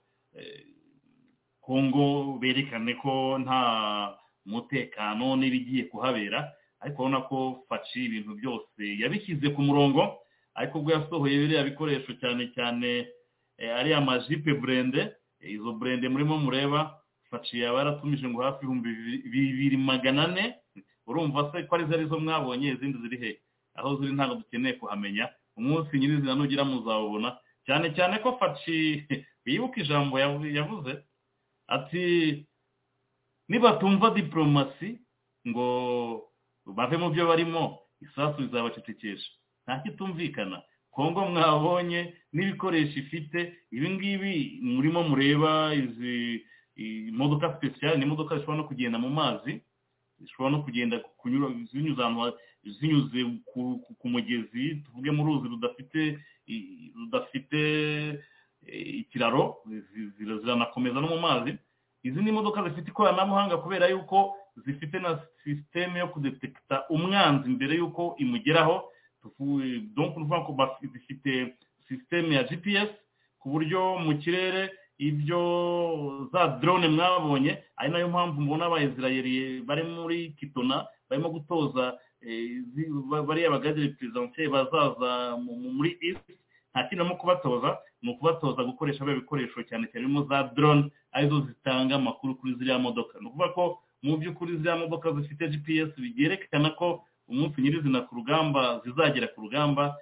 [1.61, 3.61] kongo berekane ko nta
[4.45, 10.21] mutekano n'ibigiye kuhabera ariko urabona ko faci ibintu byose yabishyize ku murongo
[10.53, 12.89] ariko ubwo yasohoye biriya bikoresho cyane cyane
[13.79, 18.89] ariya majipe burende izo burende murimo mureba faci yaba yaratumije ngo hafi ibihumbi
[19.31, 20.45] bibiri magana ane
[21.07, 23.31] urumva se ko ari zo mwabonye izindi ziri he?
[23.75, 25.29] Aho ziri ntabwo dukeneye kuhamenya.
[25.57, 27.37] Umunsi nyirizina nugira muzawubona.
[27.65, 29.03] Cyane cyane ko faci
[29.45, 30.91] wibuka ijambo yavuze
[31.67, 32.03] ati
[33.49, 34.99] nibatumva diporomasi
[35.47, 35.67] ngo
[36.65, 39.29] bave mu byo barimo isasu rizabacecekesha
[39.65, 40.61] nta kitumvikana.
[40.91, 43.39] Kongo mwabonye n'ibikoresho ifite
[43.71, 46.45] ibi ngibi murimo mureba izi
[47.11, 49.61] imodoka sipesiyali ni imodoka zishobora no kugenda mu mazi
[50.19, 52.19] zishobora no kugenda kunyura zinyuze ahantu
[52.65, 53.19] zinyuze
[53.99, 56.19] ku mugezi tuvuge mu ruzi rudafite
[56.97, 57.59] rudafite
[59.01, 59.57] ikiraro
[60.41, 61.55] ziranakomeza no mu mazi.
[62.03, 68.15] Izi ni imodoka zifite ikoranabuhanga kubera yuko zifite na sisiteme yo kudetekita umwanzi mbere y'uko
[68.17, 68.89] imugeraho.
[70.93, 71.55] Zifite
[71.87, 72.89] sisiteme ya gps
[73.39, 79.83] ku buryo mu kirere ibyo za drone mwabonye ari na yo mpamvu mubona abayisirayeri bari
[79.83, 81.97] muri kitona barimo gutoza
[83.27, 85.37] bariya bagadire perezidansiye bazaza
[85.77, 86.25] muri east
[86.71, 91.29] nta kintu barimo kubatoza ni ukubatoza gukoresha biriya bikoresho cyane cyane birimo za drone ari
[91.29, 93.19] zo zitanga amakuru kuri ziriya modoka.
[93.19, 93.63] Ni ukuvuga ko
[94.03, 99.95] mu by'ukuri ziriya modoka zifite gps byerekana ko umunsi nyirizina ku rugamba zizagera ku rugamba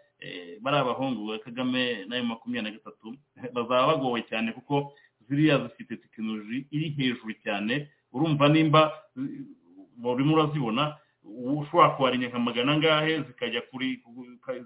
[0.64, 3.08] bari abahungu ba kagame n'ayo makumyabiri na gatatu
[3.56, 4.94] bazaba bagowe cyane kuko
[5.28, 8.82] ziriya zifite tekinoloji iri hejuru cyane urumva nimba
[10.04, 14.04] urimo urazibona ushobora kuharinya nka magana angahe zikajya kuri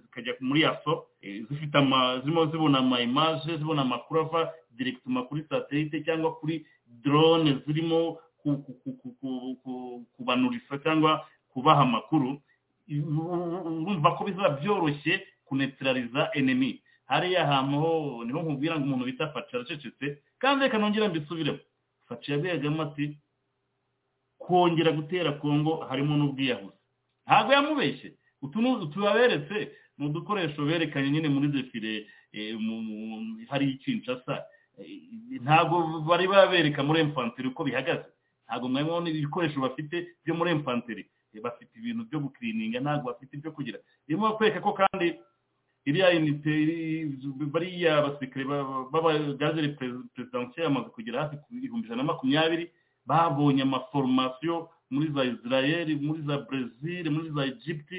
[0.02, 1.06] zikajya muri yaso
[1.50, 6.66] zifite ama zirimo zibona ama imaje zibona amakuru ava direkituma kuri satelite cyangwa kuri
[7.04, 8.18] drone zirimo
[10.16, 12.42] kubanurisa cyangwa kubaha amakuru.
[12.90, 19.28] Urumva ko bizaba byoroshye kunetraliza enemi hariya hantu ho ni ho nkubwira ngo umuntu bita
[19.34, 21.60] faci aracecetse kandi reka nongera mbisubiremo.
[22.08, 23.18] Faci yabwiragamo ati
[24.48, 26.78] kongera gutera kongo harimo n'ubwiyahuzi
[27.28, 28.14] ntabwo yamubeshye.
[28.42, 32.08] Utu tubaberetse ni udukoresho berekanye nyine muri defire
[33.50, 34.44] hari ikinshasa
[35.44, 38.08] ntabwo bari babereka muri emfanteri uko bihagaze.
[38.48, 41.04] Ntabwo mwabona ibikoresho bafite byo muri emfanteri
[41.44, 43.80] bafite ibintu byo gukirininga ntabwo bafite ibyo kugira.
[44.08, 45.08] Birimo kwereka ko kandi
[45.86, 46.54] iriya inite
[47.54, 48.46] bariya basirikare
[48.92, 52.72] b'abagazere perezidansiyo bamaze kugera hafi ku bihumbi ijana na makumyabiri
[53.08, 57.90] babonye amaforomasiyo muri za israel muri za brezil muri za egypt.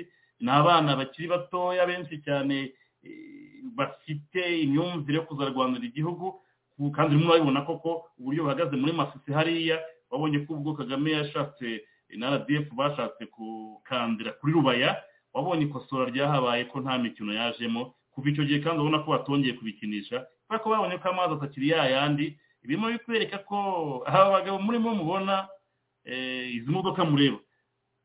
[0.41, 2.73] Ni abana bakiri batoya benshi cyane
[3.75, 6.41] bafite imyumvire yo kuzarwanira igihugu.
[6.95, 9.81] Kandi urimo urabibona koko uburyo buhagaze muri masisi hariya.
[10.11, 11.83] Wabonye ko ubwo kagame yashatse
[12.17, 14.97] na rdf bashatse gukandira kuri rubaya.
[15.35, 17.95] Wabonye ikosora ryahabaye ko nta mikino yajemo.
[18.15, 20.27] Kuva icyo gihe kandi ubona ko batongeye kubikinisha.
[20.47, 23.59] Kubera ko babonye ko amazi atakiri yayandi birimo bikwereka ko
[24.07, 25.49] aba bagabo murimo mubona
[26.57, 27.39] izi modoka mureba.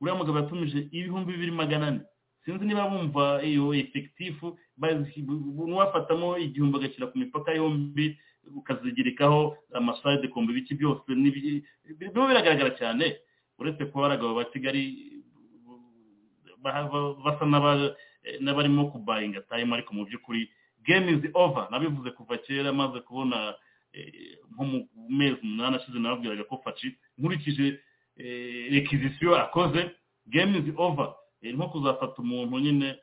[0.01, 2.01] Uriya mugabo yatumije ibihumbi bibiri magana ane.
[2.45, 8.19] Sinzi niba bumva iyo efekitifu n'uwafatamo igihumbi agashyira ku mipaka yombi
[8.55, 13.15] ukazigerekaho amasayide kombe ibiki byose birimo biragaragara cyane.
[13.59, 14.83] Uretse kuba abagabo ba kigali
[17.23, 17.45] basa
[18.39, 20.47] n'abarimo kubayinga tayimu ariko mu by'ukuri
[20.87, 21.67] is over.
[21.71, 23.55] Nabivuze kuva kera maze kubona
[24.51, 24.77] nko mu
[25.09, 27.79] mezi umunani ashize nababwiraga ko faci nkurikije
[28.71, 29.91] rekizisiyo akoze
[30.25, 31.13] game is over.
[31.43, 32.95] Nko kuzafata umuntu nyine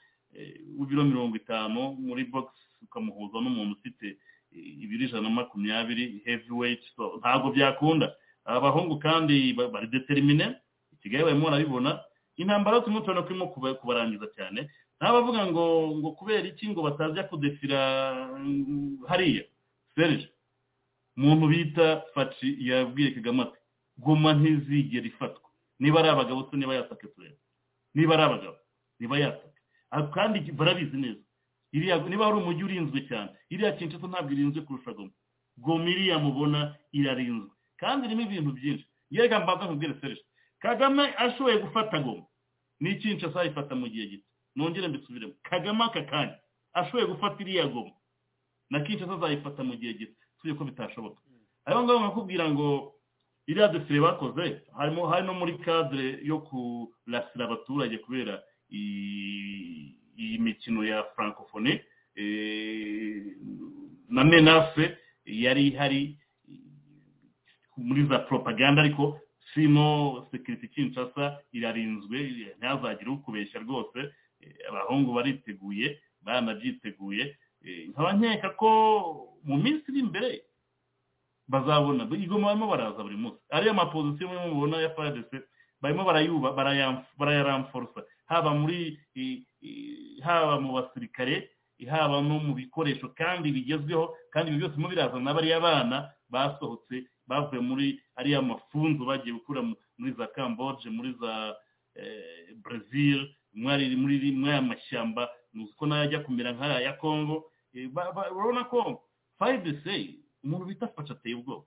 [0.79, 4.17] w'ibiro mirongo itanu muri bogisi ukamuhuza n'umuntu ufite
[4.53, 6.83] ibiro ijana na makumyabiri heavy weight
[7.21, 8.15] ntabwo byakunda.
[8.45, 10.57] Abahungu kandi bari determine
[10.93, 12.01] ikigali barimo barabibona.
[12.37, 14.71] Intambara turimo tubona ko irimo kubarangiza cyane.
[14.97, 15.65] Ntabavuga ngo
[16.01, 17.79] ngo kubera iki ngo batajya kudefira
[19.09, 19.45] hariya.
[19.95, 20.29] Serije
[21.17, 23.59] umuntu bita faci yabwiye kagame ati
[23.99, 25.51] goma ntizigera ifatwa.
[25.79, 27.37] Niba ari abagabo se niba yatake tureba
[27.95, 28.57] niba ari abagabo
[29.01, 29.61] niba yatake
[30.15, 31.21] kandi barabizi neza.
[31.73, 35.11] Niba hari umujyi urinzwe cyane iriya kinshasa ntabwo irinzwe kurusha goma.
[35.57, 37.51] Goma iriya mubona irarinzwe.
[37.77, 38.87] Kandi irimo ibintu byinshi.
[39.11, 40.23] Yega mbaza nkubwire serije
[40.59, 42.25] kagame ashoboye gufata goma.
[42.81, 44.27] Ni kinshasa ayifata mu gihe gito.
[44.57, 45.35] Nongere mbisubiremo.
[45.43, 46.37] Kagame aka kanya
[46.73, 47.93] ashoboye gufata iriya goma.
[48.71, 50.17] Na kinshasa azayifata mu gihe gito.
[50.43, 51.21] Tuzi ko bitashoboka.
[51.65, 52.95] Ayo ngaho nkakubwira ngo
[53.47, 61.05] iriya defire bakoze harimo hari no muri cadre yo kurasira abaturage kubera iyi mikino ya
[61.15, 61.85] francophonie.
[64.09, 66.17] Na menace yari ihari
[67.77, 69.19] muri za propaganda ariko
[69.55, 72.19] sino sekiriti kinshasa irarinzwe
[72.59, 73.99] ntihazagire ukubeshya rwose.
[74.69, 77.37] Abahungu bariteguye baranabyiteguye
[77.89, 80.43] nkaba nkeka ko mu minsi iri imbere
[81.49, 82.05] bazabona.
[82.17, 83.41] Igoma barimo baraza buri munsi.
[83.51, 85.43] Ariyo mapozisiyo murimo mubona ya fadese
[85.83, 86.53] barimo barayuba
[87.19, 88.99] barayaramforosa haba muri
[90.23, 91.51] haba mu basirikare
[91.91, 97.61] haba no mu bikoresho kandi bigezweho kandi ibi byose birimo birazana bariya bana basohotse bavuye
[97.61, 99.63] muri ariya mafunzo bagiye gukura
[99.99, 101.57] muri za kamboje muri za
[102.63, 109.03] brezil muri aya mashyamba nuzi ko na yo ajya kumera nk'aya ya kongo urabona ko
[109.41, 111.65] fayidese umuntu bita fasha ateye ubwoba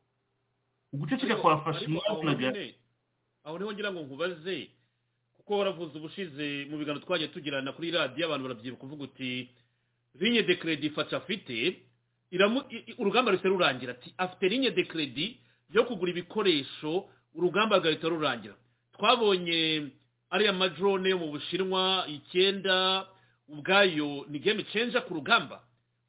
[0.93, 2.53] uguceceka kwa fasha mwabonaga
[3.43, 4.69] aho ni ho ngira ngo nkubaze
[5.35, 9.49] kuko waravuze ubushize mu biganiro twagiye tugirana kuri radiyo abantu barabyibuka uvuga uti
[10.21, 11.81] linye de kredi fasha afite
[12.97, 15.37] urugamba ruhita rurangira ati afite linye de kredi
[15.73, 18.55] yo kugura ibikoresho urugamba rugahita rurangira.
[18.93, 19.89] Twabonye
[20.29, 23.07] ariya majorone yo mu bushinwa icyenda
[23.49, 25.63] ubwayo ni game changer ku rugamba.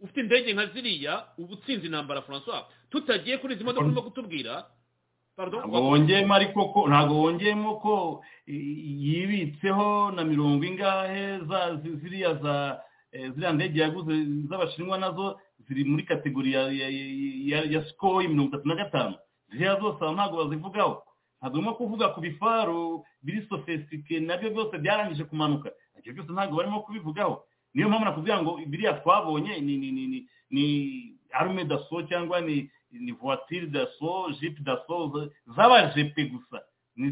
[0.05, 4.55] Ufite indege nka ziriya uba utsinze intambara francois tutagiye kuri izi modoka urimo kutubwira?
[5.37, 11.41] Ntabwo wongeyemo ariko ko ntabwo wongeyemo ko yibitseho na mirongo ingahe
[12.03, 12.81] ziriya za
[13.13, 14.15] ziriya ndege yaguze
[14.49, 16.53] z'abashinwa na zo ziri muri kategori
[17.73, 19.15] ya sikoyi mirongo itatu na gatanu.
[19.51, 21.03] Ziriya zose ntabwo bazivugaho.
[21.41, 25.71] Ntabwo barimo kuvuga ku bifaru biri sofisitike na byo byose byarangije kumanuka.
[25.99, 27.43] Ibyo byose ntabwo barimo kubivugaho.
[27.75, 30.65] Niyo mpamvu nakubwira ngo biriya twabonye ni ni ni ni
[31.33, 36.63] arume daso cyangwa ni ni voitire daso jipe daso z'abajepe gusa.
[36.97, 37.09] Ni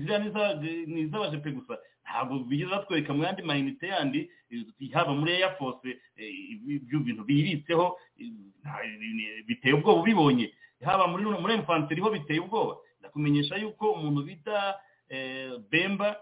[1.03, 1.79] iz'abajepe gusa.
[2.05, 4.31] Ntabwo bigeze batwereka mu yandi mayinite yandi
[4.95, 7.99] haba muri eya force ibyo bintu bibitseho
[9.47, 10.53] biteye ubwoba ubibonye.
[10.85, 12.77] Haba muri muri infanteri ho biteye ubwoba.
[13.01, 14.75] Ndakumenyesha yuko umuntu bita
[15.71, 16.17] bemba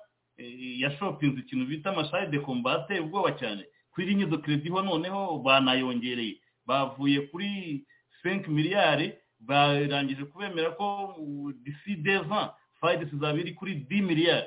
[0.82, 3.64] yashopinze ikintu bita amashari de komba ateye ubwoba cyane.
[3.92, 6.36] Kuri iriya do keredi ho noneho banayongereye.
[6.66, 7.84] Bavuye kuri
[8.22, 11.16] senke miliyari barangije kubemera ko
[11.64, 14.46] disi deza fayidesi zaba iri kuri di miliyari.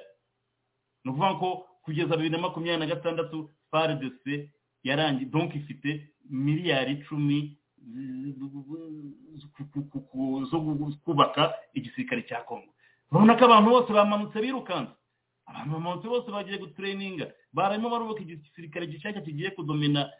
[1.03, 1.49] Ni ukuvuga ko
[1.83, 4.49] kugeza bibiri na makumyabiri na gatandatu faridesi
[4.83, 7.57] yarangiye donki ifite miliyari icumi
[10.51, 10.59] zo
[11.05, 12.73] kubaka igisirikare cya kongo
[13.11, 14.91] urabona ko abantu bose bamanutse birukanse.
[15.45, 20.11] Abantu bamanutse bose bagiye gutureyininga barimo barubaka igisirikare gishyashya kigiye kudomina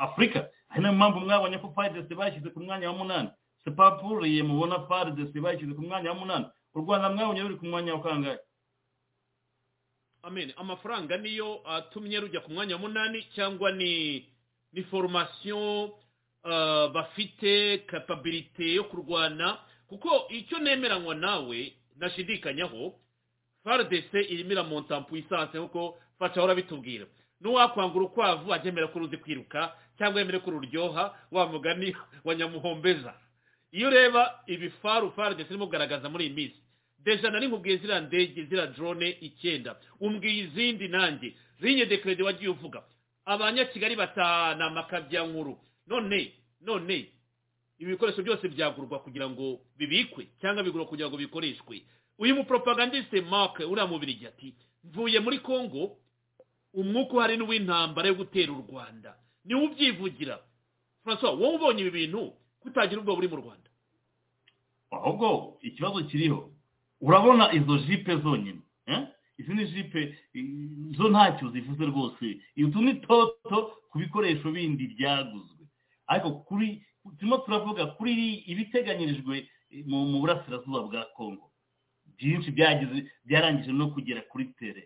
[0.00, 3.28] afurika ari na yo mpamvu mwabonye ko faridesi bashyize ku mwanya wa munani.
[3.64, 6.46] Sepapuriye mubona faridesi bashyize ku mwanya wa munani.
[6.74, 8.38] U rwanda mwabonye ruri ku mwanya wa kangahe?
[10.22, 10.52] Amen.
[10.56, 14.26] Amafaranga niyo atumye rujya ku mwanya wa munani cyangwa ni
[14.72, 15.96] ni foromasiyo
[16.92, 19.58] bafite kapabilite yo kurwana.
[19.88, 22.94] Kuko icyo nemeranywa nawe nashidikanyaho
[23.66, 27.06] faridesi irimo iramonta puissance nk'uko fasha ahora bitubwira
[27.42, 33.14] n'uwakwanga urukwavu agemera ko ruzi kwiruka cyangwa yemere ko ruryoha wa mugani wa nyamuhombeza.
[33.72, 36.58] Iyo ureba ibifaru faridesi irimo kugaragaza muri iyi minsi
[37.04, 39.76] deja nari nkubwiye ziriya ndege ziriya drone icyenda.
[40.00, 41.34] Umbwiye izindi nanjye.
[41.60, 42.82] Zinye dekerede wagiye uvuga.
[43.24, 45.58] Abanyakigali batana amakabya nkuru.
[45.86, 47.08] None none
[47.78, 51.82] ibi bikoresho byose byagurwa kugira ngo bibikwe cyangwa bigurwa kugira ngo bikoreshwe.
[52.18, 54.54] Uyu muporopagandiste mark uriya mubiri ati
[54.84, 55.96] mvuye muri congo
[56.74, 59.16] umwuka uhari n'uw'intambara yo gutera u rwanda.
[59.44, 60.36] Niwe ubyivugira.
[61.04, 63.68] Francois wowe ubonye ibi bintu kutagira ubwo buri mu rwanda?
[64.90, 66.50] Ahubwo ikibazo kiriho
[67.00, 68.60] urabona izo jipe zonyine
[69.38, 70.18] izi ni jipe
[70.96, 72.40] zo ntacyo zivuze rwose.
[72.56, 75.64] Utu ni toto ku bikoresho bindi byaguzwe.
[76.06, 76.82] Ariko kuri
[77.18, 79.48] turimo turavuga kuri ibiteganyirijwe
[79.86, 81.50] mu burasirazuba bwa kongo
[82.18, 84.82] byinshi byagize byarangije no kugera kuri tere.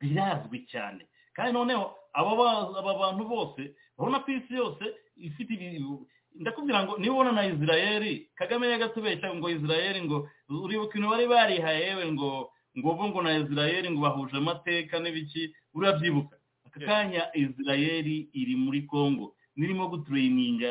[0.00, 1.06] Birazwi cyane.
[1.34, 3.60] Kandi noneho aba bantu bose
[3.98, 4.84] urabona ko isi yose
[5.16, 5.54] ifite
[6.38, 11.80] ndakubwira ngo niba ubona na israeli kagame yagatubeshya ngo israeli ngo uribuka ibintu bari barihaye
[11.86, 16.36] yewe ngo ngo bo ngo na israeli ngo bahuje amateka n'ibiki urabyibuka.
[16.66, 19.34] Aka kanya israeli iri muri congo.
[19.58, 20.70] Nirimo gutureyininga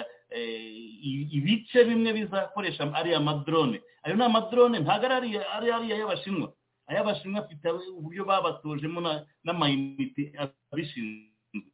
[1.38, 6.48] ibice bimwe bizakoresha ariya madrone ayo ni amadrone ntabwo ari ariya y'abashinwa
[6.88, 7.68] ay'abashinwa afite
[8.00, 9.00] uburyo babatojemo
[9.44, 10.24] n'amayinite
[10.72, 11.68] abishinzwe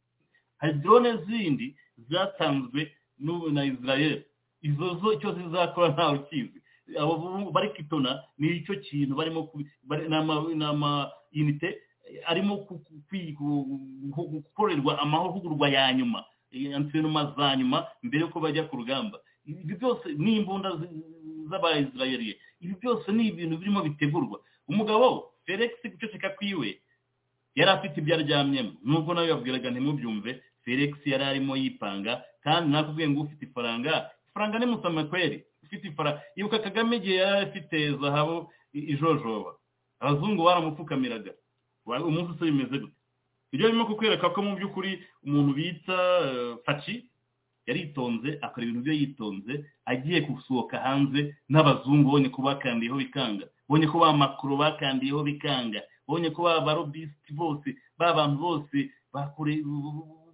[0.57, 1.75] hari drone zindi
[2.09, 2.81] zatanzwe
[3.19, 4.23] n'ubu na israel
[4.61, 6.59] izo zo icyo zizakora ntawe ukizi
[6.99, 7.13] abo
[7.55, 9.49] bari kitona ni icyo kintu barimo
[10.57, 11.69] ni amayinite
[12.25, 12.55] arimo
[14.33, 16.25] gukorerwa amahugurwa ya nyuma
[16.75, 20.69] antrenoma za nyuma mbere yuko bajya ku rugamba ibi byose ni imbunda
[21.49, 26.79] z'abayisirayeri ibi byose ni ibintu birimo bitegurwa umugabo felix guceceka kwiwe
[27.55, 33.21] yari afite ibyo aryamyemo nubwo nawe yabwiraga ntimubyumve felix yari arimo yipanga kandi nakubwiye ngo
[33.27, 39.51] ufite ifaranga ifaranga ni musamakweri ufite ifaranga ibuka kagame igihe yari afite zahabu ijojoba
[39.99, 41.31] abazungu baramupfukamiraga
[41.85, 42.95] umunsi usa bimeze gute
[43.53, 45.97] ibyo birimo kukwereka ko mu by'ukuri umuntu bita
[46.65, 47.05] faci
[47.69, 49.53] yaritonze akora ibintu bye yitonze
[49.85, 53.45] agiye gusohoka hanze n'abazungu ubonye ko bakandiyeho bikanga.
[53.69, 55.79] Ubonye ko ba makuru bakandiyeho bikanga.
[56.07, 58.77] Ubonye ko ba barobisiti bose ba bantu bose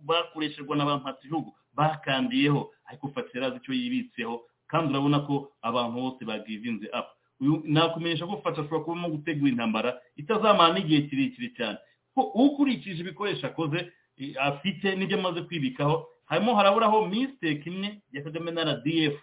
[0.07, 2.71] bakoreshejwe na ba mpatsibihugu bakandiyeho.
[2.89, 7.11] Ariko faci yari azi icyo yibitseho kandi urabona ko abantu bose bagivinze apu
[7.65, 11.77] nakumenyesha ko faci ashobora kubamo gutegura intambara itazamara n'igihe kirekire cyane.
[12.15, 13.91] Ukurikije ibikoresho akoze
[14.39, 19.17] afite n'ibyo amaze kwibikaho harimo haraburaho misiteke imwe ya kagame na rdf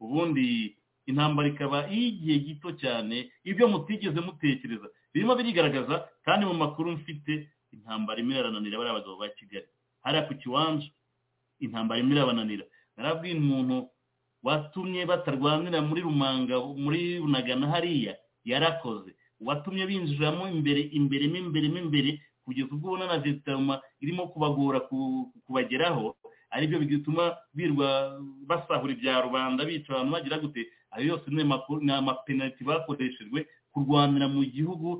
[0.00, 0.76] ubundi
[1.06, 4.86] intambara ikaba iy'igihe gito cyane ibyo mutigeze mutekereza.
[5.14, 9.66] Birimo birigaragaza kandi mu makuru mfite intambara imwe irarananira bariya bagabo ba kigali.
[10.04, 10.86] Hariya ku kiwanja
[11.60, 12.64] intambara imwe irabananira.
[12.96, 13.88] Narabwiye umuntu
[14.42, 18.14] watumye batarwanira muri rumanga muri runagana hariya
[18.44, 19.10] yarakoze.
[19.40, 22.10] Watumye binjiramo imbere imbere mo imbere mo imbere
[22.50, 24.80] kugeza ubwo ubona na vesitama irimo kubagora
[25.46, 26.16] kubageraho
[26.50, 30.66] ari byo bituma birwa basahura ibya rubanda bica abantu bagira gute?
[30.90, 34.98] Ayo yose ni amapenaliti bakoreshejwe kurwanira mu gihugu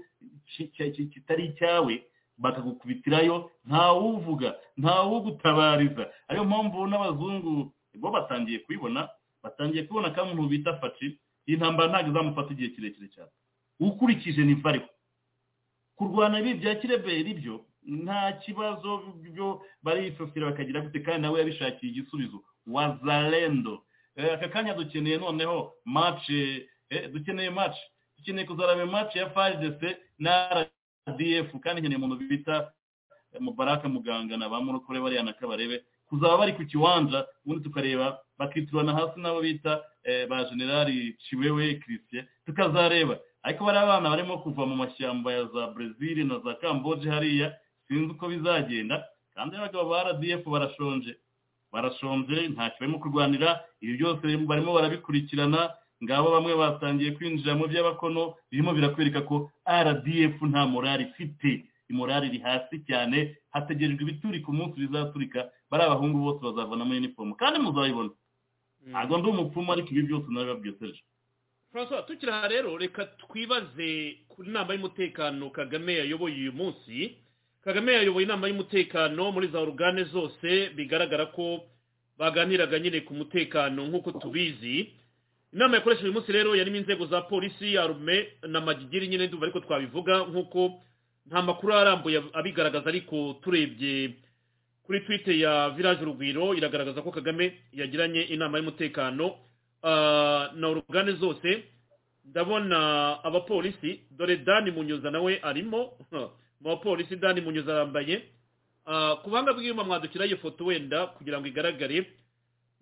[1.10, 1.94] kitari icyawe
[2.38, 9.08] bakagukubitirayo ntawuvuga ntawugutabariza ariyo mpamvu n'abazungu bo batangiye kubibona
[9.42, 11.18] batangiye kubona ko umuntu bita faci
[11.50, 13.30] iyi ntambara ntabwo izamufata igihe kirekire cyane.
[13.80, 14.86] Ukurikije niba ariho
[16.00, 22.40] kurwana bya kireberi byo nta kibazo byo barifofera bakagira gute kandi nawe yabishakiye igisubizo.
[22.66, 23.84] Wazalendo
[24.16, 26.68] aka kanya dukeneye noneho mace
[27.12, 27.80] dukeneye mace
[28.16, 30.66] dukeneye kuzaraba mace ya faridese na
[31.08, 32.72] rdf kandi nkeneye umuntu bita
[33.40, 35.84] mubaraka muganga na ba murokore bariya na kabarebe.
[36.08, 39.82] Kuzaba bari ku kiwanja ubundi tukareba bakiturana hasi n'abo bita
[40.28, 42.26] ba generali ciwewe christian.
[42.46, 43.18] Tukazareba.
[43.42, 47.52] Ariko bariya abana barimo kuva mu mashyamba ya za brezil na za kamboje hariya
[47.88, 51.16] sinzi uko bizagenda kandi abagabo ba rdf barashonje.
[51.72, 55.70] Barashonje ntacyo barimo kurwanira ibi byose barimo barabikurikirana
[56.04, 61.64] ngabo bamwe batangiye kwinjira mu by'abakono birimo birakwereka ko rdf nta morali ifite.
[61.90, 67.58] Imorali iri hasi cyane hategerejwe ibituri ku munsi bizaturika bari abahungu bose bazavanamo inifomu kandi
[67.58, 68.10] muzabibona.
[68.86, 71.02] Ntabwo ndi umupfumu ariko ibi byose nabibabwiye serge.
[71.72, 77.16] Francois tukiri aha rero reka twibaze ku nama y'umutekano kagame yayoboye uyu munsi.
[77.64, 81.62] Kagame yayoboye inama y'umutekano muri za orugane zose bigaragara ko
[82.18, 84.90] baganiraga nyine ku mutekano nk'uko tubizi.
[85.52, 89.60] Inama yakoresheje uyu munsi rero yarimo inzego za polisi arume na magigiri nyine ndumva ariko
[89.60, 90.80] twabivuga nk'uko
[91.26, 94.10] nta makuru arambuye abigaragaza ariko turebye
[94.82, 99.36] kuri twite ya village urugwiro iragaragaza ko kagame yagiranye inama y'umutekano.
[99.82, 101.64] Na urugane zose
[102.24, 102.78] ndabona
[103.24, 104.00] abapolisi.
[104.10, 105.92] Dore dani munyuza nawe arimo.
[106.60, 108.22] Mu bapolisi dani munyuza arambaye.
[109.22, 112.06] ku buhanga bw'inyuma mwadukira iyo foto wenda kugira ngo igaragare.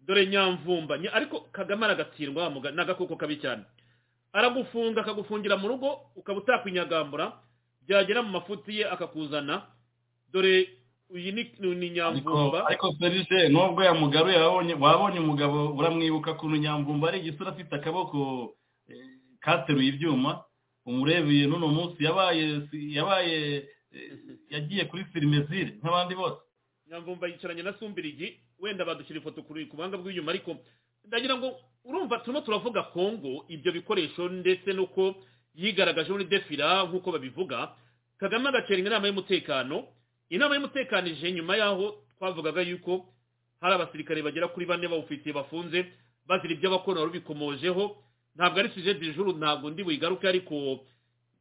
[0.07, 0.99] Dore nyamvumba.
[1.13, 3.63] Ariko kagame aragatsindwa ni agakoko kabi cyane.
[4.33, 7.33] Aragufunga akagufungira mu rugo ukaba utakwinyagambura.
[7.87, 9.63] Byagera mu mafuti ye akakuzana.
[10.33, 10.69] Dore
[11.11, 11.33] uyu
[11.75, 12.67] ni nyamvumba.
[12.67, 14.39] Ariko serije nubwo yamugaruye
[14.81, 18.55] wabonye umugabo uramwibuka ukuntu nyamvumba ari igisura afite akaboko
[19.41, 20.45] kateruye ibyuma
[20.87, 22.61] umurebeye n'uno munsi yabaye
[22.97, 23.65] yabaye
[24.51, 26.41] yagiye kuri firimezire nk'abandi bose.
[26.91, 30.57] Nyamvumba yicaranye na sumbirigi wenda badushyira ifoto ku buhanga bw'inyuma ariko
[31.09, 31.49] ndagira ngo
[31.85, 35.15] urumva turimo turavuga kongo ibyo bikoresho ndetse n'uko
[35.57, 37.73] yigaragaje muri defira nk'uko babivuga.
[38.19, 39.85] Kagame agaceringa inama y'umutekano
[40.31, 43.07] inama y'umutekano ije nyuma y'aho twavugaga yuko
[43.61, 45.87] hari abasirikare bagera kuri bane bawufitiye bafunze
[46.27, 47.97] bazira ibyo abakora rubikomojeho
[48.37, 50.81] ntabwo ari suje dijuru ntabwo ndi buyigaruke ariko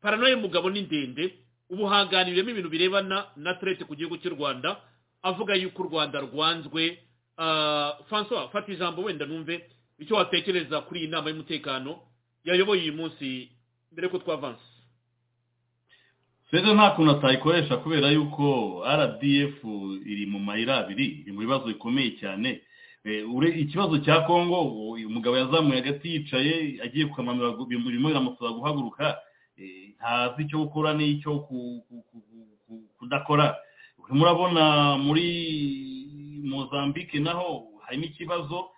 [0.02, 1.34] paranoye y'umugabo ni ndende.
[1.70, 4.80] Ubuhanganiremo ibintu birebana na turete ku gihugu cy'u rwanda
[5.22, 6.98] avuga yuko u rwanda rwanzwe.
[8.08, 9.68] Francois fata ijambo wenda numve
[10.00, 12.00] icyo watekereza kuri iyi nama y'umutekano
[12.48, 13.52] yayoboye uyu munsi
[13.92, 14.64] mbere ko twavanse
[16.52, 19.56] rero nta kuntu atayikoresha kubera yuko rdf
[20.06, 22.62] iri mu mayira abiri iri mu bibazo bikomeye cyane
[23.64, 24.62] ikibazo cya kongo
[25.08, 29.18] umugabo yazamuye hagati yicaye agiye kukamanura birimo biramusaba guhaguruka
[30.00, 31.32] ntazi icyo gukora n'icyo
[33.00, 33.56] kudakora
[34.10, 35.28] murabona muri
[36.44, 38.70] mozambique naho harimo ikibazo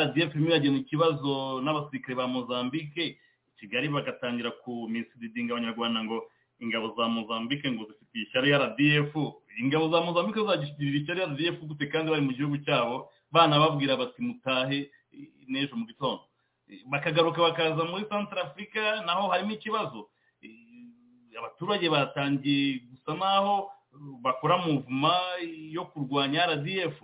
[0.00, 3.18] rdf irimo iragena ikibazo n'abasirikare ba mozambique
[3.58, 6.18] kigali bagatangira ku misididinga abanyarwanda ngo
[6.60, 9.12] ingabo za mozambique ngo zifitiye ishyari rdf
[9.60, 13.08] ingabo za mozambique zagishirira ishyari rdf gute kandi bari mu gihugu cyabo?
[13.32, 14.90] Banababwira bati mutahe
[15.48, 16.22] n'ejo mu gitondo.
[16.86, 20.08] Bakagaruka bakaza muri centre africa naho harimo ikibazo.
[21.38, 23.70] Abaturage batangiye gusa naho
[24.22, 25.14] bakora muvuma
[25.70, 26.94] yo kurwanya rdf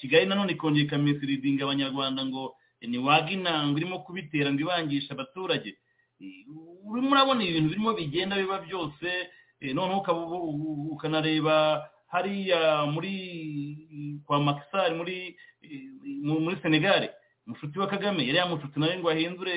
[0.00, 5.76] kigali nanone ikongera ikamisidinga abanyarwanda ngo ni waginanga irimo kubitera ngo ibangisha abaturage.
[6.90, 9.08] Urimo urabona ibintu birimo bigenda biba byose
[9.74, 10.00] noneho
[10.92, 13.14] ukanareba hariya muri
[14.26, 15.36] kwa makisari muri
[16.24, 17.10] muri senegare
[17.46, 19.54] mushuti wa kagame yari yamushuti nawe ngo ahindure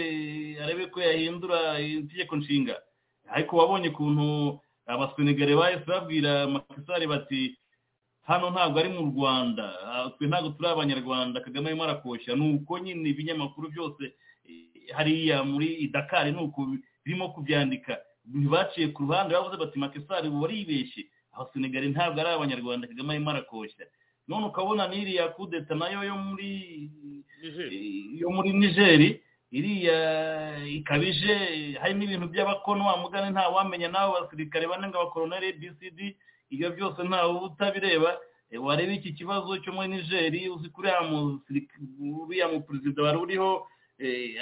[0.63, 2.75] arebe ko yahindura itegeko nshinga.
[3.29, 7.57] Ariko wabonye ukuntu abasenegare bahise babwira makisari bati
[8.25, 9.65] hano ntabwo ari mu rwanda
[10.17, 11.41] twe ntabwo turi abanyarwanda.
[11.41, 14.03] Kagame arimo arakoshya ni uko nyine ibinyamakuru byose
[14.95, 16.67] hariya muri dakari ni uko
[17.05, 17.97] birimo kubyandika.
[18.25, 21.05] Baciye ku ruhande bavuze bati makisari waribeshye.
[21.33, 23.85] Aho senegare ntabwo ari abanyarwanda kagame arimo arakoshya
[24.27, 26.87] none ukabona n'iriya kudeta na yo yo muri
[28.21, 29.19] yo muri nigeri
[29.51, 29.97] iriya
[30.67, 31.33] ikabije
[31.81, 35.99] harimo ibintu by'abakono mugani nta wamenya n'abo basirikare bane ngo abakoroneri bcd
[36.53, 38.15] ibyo byose ntawe utabireba
[38.63, 40.89] wareba iki kibazo cyo muri nigeri uzi kuri
[41.99, 43.67] uriya mu perezida wari uriho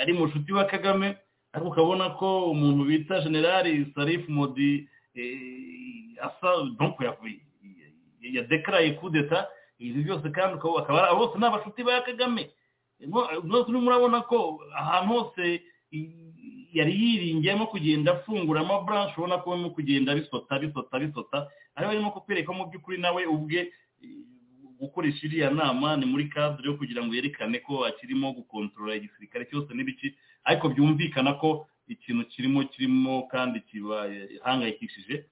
[0.02, 1.18] ari mushuti wa kagame
[1.54, 4.88] ariko ukabona ko umuntu bita generali sarif modi
[6.22, 6.50] asa
[6.80, 7.04] donko
[8.22, 9.48] yadekaraye kudeta
[9.80, 12.50] ibi byose kandi akaba bose ni abashuti ba kagame.
[13.44, 15.62] Mwese urimo urabona ko ahantu hose
[16.74, 21.38] yari yiringiyemo kugenda afunguramo buranshi ubona ko arimo kugenda bisota bisota bisota
[21.76, 23.74] ariho arimo kukwereka mu by'ukuri nawe ubwe
[24.82, 29.70] gukoresha iriya nama ni muri kadire yo kugira ngo yerekane ko akirimo gukontorora igisirikare cyose
[29.74, 30.10] n'ibiki
[30.44, 35.26] ariko byumvikana ko ikintu kirimo kirimo kandi kibahangayikishije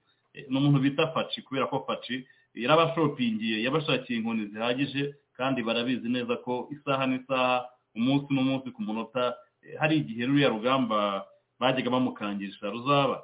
[0.48, 6.68] ni umuntu bita faci kubera ko faci yarabashopingiye yabashakiye inkoni zihagije kandi barabizi neza ko
[6.70, 9.34] isaha n'isaha umunsi n'umunsi ku munota
[9.80, 11.26] hari igihe ruriya rugamba
[11.60, 12.70] bajyaga bamukangisha.
[12.70, 13.22] Ruzaba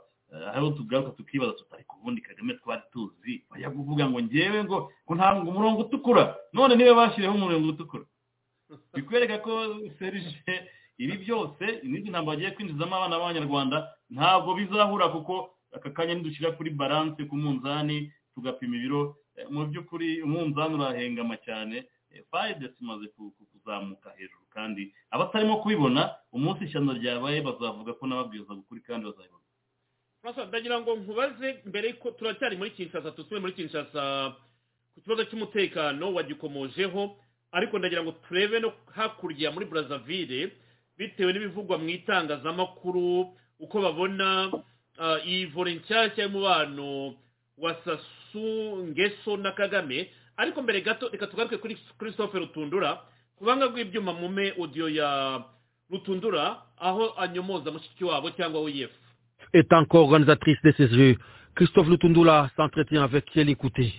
[0.55, 3.45] aho tugaruka tukibaza tutari kubundi kagame twari tuzi.
[3.51, 6.35] Bajya kuvuga ngo ngewe ngo ntabwo umurongo utukura.
[6.53, 8.05] None niba bashyiriyeho umurongo utukura.
[8.95, 9.53] Bikwereka ko
[9.99, 10.55] serije
[10.99, 13.77] ibi byose n'indi ntabwo bagiye kwinjizamo abana b'abanyarwanda
[14.11, 19.17] ntabwo bizahura kuko aka kanya nidushyira kuri baranse ku munzani tugapima ibiro.
[19.53, 21.87] Mu by'ukuri umunzani urahengama cyane.
[22.31, 23.07] Fayide tumaze
[23.53, 24.43] kuzamuka hejuru.
[24.51, 29.45] Kandi abatarimo kubibona umunsi ishyano ryabaye bazavuga ko nababwiza ukuri kandi bazabibona
[30.35, 34.35] ndagira ngo nkubaze mbere ko turacyari muri kinshasa tusube muri kinshasa
[34.95, 37.17] ku kibazo cy'umutekano wagikomojeho
[37.53, 40.51] ariko ndagira ngo turebe no hakurya muri brazzaville
[40.99, 44.51] bitewe n'ibivugwa mu itangazamakuru uko babona
[45.25, 47.15] iyi vore nshyashya y'umubano
[47.59, 50.11] wa sasu ngeso na kagame.
[50.37, 53.01] Ariko mbere gato reka tugaruke kuri christophe rutundura
[53.39, 55.41] ku banga bw'ibyuma mume odiyo ya
[55.91, 58.97] rutundura aho anyomoza mushiki wabo cyangwa wiyefu
[59.53, 61.17] étant co-organisatrice de ces Jeux.
[61.55, 63.93] Christophe Lutundula s'entretient avec quel écouté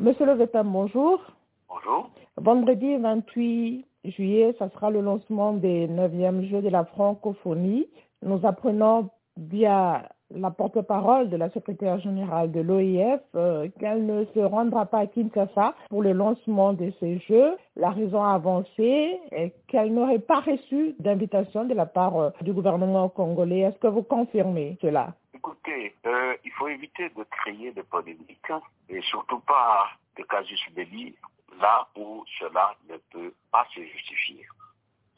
[0.00, 1.20] Monsieur le Vétan, bonjour.
[1.68, 2.10] Bonjour.
[2.36, 7.86] Vendredi 28 juillet, ça sera le lancement des 9e Jeux de la francophonie.
[8.22, 14.40] Nous apprenons via la porte-parole de la secrétaire générale de l'OIF euh, qu'elle ne se
[14.40, 17.56] rendra pas à Kinshasa pour le lancement de ces Jeux.
[17.76, 23.08] La raison avancée est qu'elle n'aurait pas reçu d'invitation de la part euh, du gouvernement
[23.08, 23.60] congolais.
[23.60, 25.14] Est-ce que vous confirmez cela?
[25.34, 28.52] Écoutez, euh, il faut éviter de créer des polémiques
[28.88, 29.86] et surtout pas
[30.18, 31.14] de casus belli
[31.60, 34.44] là où cela ne peut pas se justifier.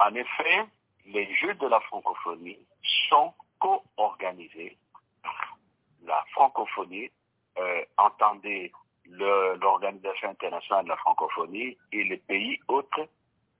[0.00, 0.66] En effet,
[1.06, 2.58] les Jeux de la francophonie
[3.08, 4.76] sont co-organisés
[6.08, 7.10] la francophonie,
[7.58, 8.72] euh, entendez
[9.10, 13.08] l'Organisation internationale de la francophonie et les pays autres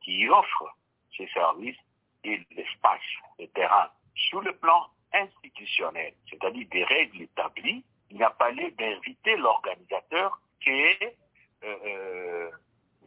[0.03, 0.74] qui offrent
[1.16, 1.78] ces services
[2.24, 3.01] et l'espace,
[3.38, 3.88] le terrain.
[4.14, 10.38] Sur le plan institutionnel, c'est-à-dire des règles établies, il n'y a pas lieu d'inviter l'organisateur
[10.61, 11.16] qui est
[11.64, 12.51] euh,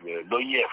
[0.06, 0.72] euh, l'OIF,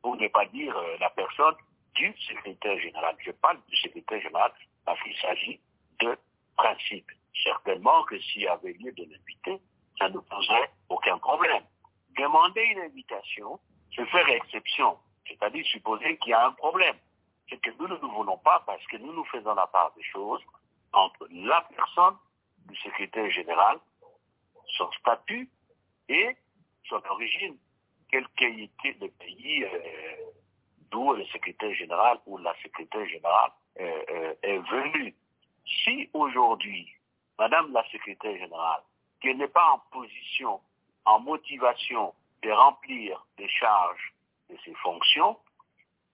[0.00, 1.54] pour ne pas dire la personne
[1.94, 3.16] du secrétaire général.
[3.20, 4.52] Je parle du secrétaire général
[4.84, 5.60] parce qu'il s'agit
[6.00, 6.16] de
[6.56, 7.10] principe.
[7.42, 9.60] Certainement que s'il y avait lieu de l'inviter,
[9.98, 11.64] ça ne poserait aucun problème.
[12.16, 13.58] Demander une invitation,
[13.94, 16.96] c'est faire exception, c'est-à-dire supposer qu'il y a un problème.
[17.48, 20.02] C'est que nous ne nous voulons pas parce que nous nous faisons la part des
[20.02, 20.42] choses
[20.92, 22.16] entre la personne
[22.66, 23.78] du secrétaire général,
[24.76, 25.48] son statut
[26.08, 26.36] et
[26.88, 27.56] son origine,
[28.10, 29.68] quel qu'ait été le pays euh,
[30.90, 35.14] d'où le secrétaire général ou la secrétaire générale euh, euh, est venu.
[35.64, 36.92] Si aujourd'hui,
[37.42, 38.82] Madame la secrétaire générale,
[39.20, 40.60] qu'elle n'est pas en position,
[41.04, 44.14] en motivation de remplir des charges
[44.48, 45.36] de ses fonctions,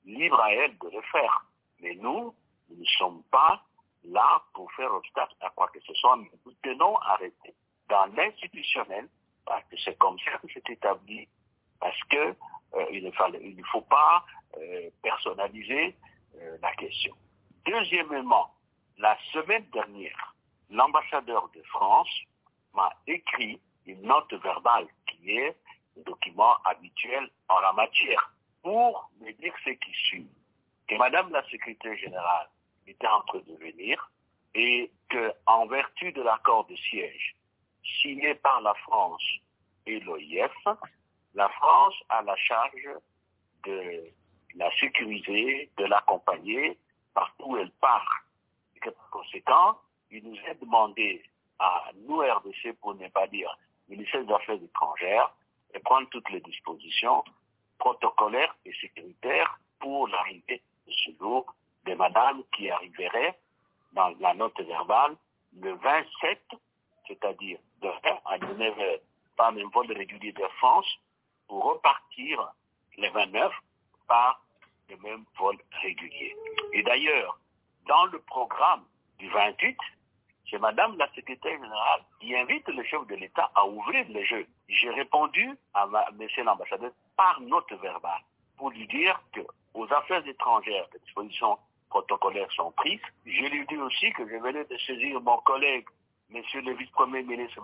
[0.07, 1.45] libre à elle de le faire.
[1.81, 2.35] Mais nous,
[2.71, 3.63] nous ne sommes pas
[4.05, 6.17] là pour faire obstacle à quoi que ce soit.
[6.17, 7.55] Nous tenons à rester
[7.91, 9.07] dans l'institutionnel,
[9.45, 11.29] parce que c'est comme ça que c'est établi,
[11.79, 12.35] parce que
[12.75, 14.25] euh, ne faut pas
[14.57, 15.95] euh, personnaliser
[16.37, 17.15] euh, la question.
[17.67, 18.55] Deuxièmement,
[18.97, 20.35] la semaine dernière,
[20.71, 22.11] l'ambassadeur de France
[22.75, 25.57] m'a écrit une note verbale qui est
[25.97, 30.31] le document habituel en la matière pour me dire ce qui suit.
[30.87, 32.49] Que Madame la secrétaire générale
[32.87, 34.11] était en train de venir
[34.55, 37.37] et que, en vertu de l'accord de siège
[38.03, 39.23] signé par la France
[39.87, 40.53] et l'OIF,
[41.35, 42.89] la France a la charge
[43.65, 44.11] de
[44.55, 46.79] la sécuriser, de l'accompagner
[47.15, 48.25] partout où elle part.
[48.77, 49.79] Et que par conséquent,
[50.11, 51.23] il nous est demandé
[51.59, 53.57] à nous, RDC, pour ne pas dire
[53.89, 55.33] ministère des Affaires étrangères,
[55.75, 57.25] de prendre toutes les dispositions
[57.79, 61.55] protocolaires et sécuritaires pour l'arrivée de ce jour
[61.85, 63.39] de madame qui arriverait
[63.93, 65.17] dans la note verbale
[65.61, 66.41] le 27,
[67.07, 67.89] c'est-à-dire de
[68.25, 69.01] à 19h
[69.37, 70.87] par un vol régulier de France
[71.47, 72.53] pour repartir
[72.99, 73.53] le 29
[74.07, 74.43] par
[74.91, 76.37] le même vol régulier.
[76.73, 77.39] Et d'ailleurs,
[77.87, 78.85] dans le programme
[79.19, 79.77] du 28,
[80.51, 84.47] c'est Madame la secrétaire générale qui invite le chef de l'État à ouvrir les jeux.
[84.69, 88.23] J'ai répondu à ma, Monsieur l'ambassadeur par note verbale
[88.57, 89.41] pour lui dire que
[89.75, 91.59] aux affaires étrangères, les dispositions
[91.91, 93.01] protocolaires sont prises.
[93.27, 95.87] Je lui dis aussi que je venais de saisir mon collègue,
[96.31, 97.61] monsieur le vice-premier ministre,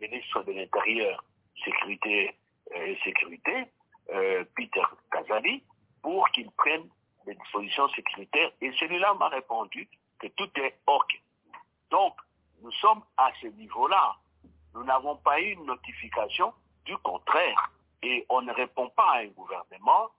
[0.00, 1.24] ministre de l'Intérieur,
[1.64, 2.34] Sécurité
[2.74, 3.66] et Sécurité,
[4.12, 5.62] euh, Peter Kazali,
[6.02, 6.88] pour qu'il prenne
[7.26, 8.50] des dispositions sécuritaires.
[8.60, 9.88] Et celui-là m'a répondu
[10.18, 11.20] que tout est OK.
[11.90, 12.14] Donc,
[12.62, 14.16] nous sommes à ce niveau-là.
[14.74, 16.52] Nous n'avons pas eu une notification
[16.84, 17.70] du contraire.
[18.02, 20.10] Et on ne répond pas à un gouvernement,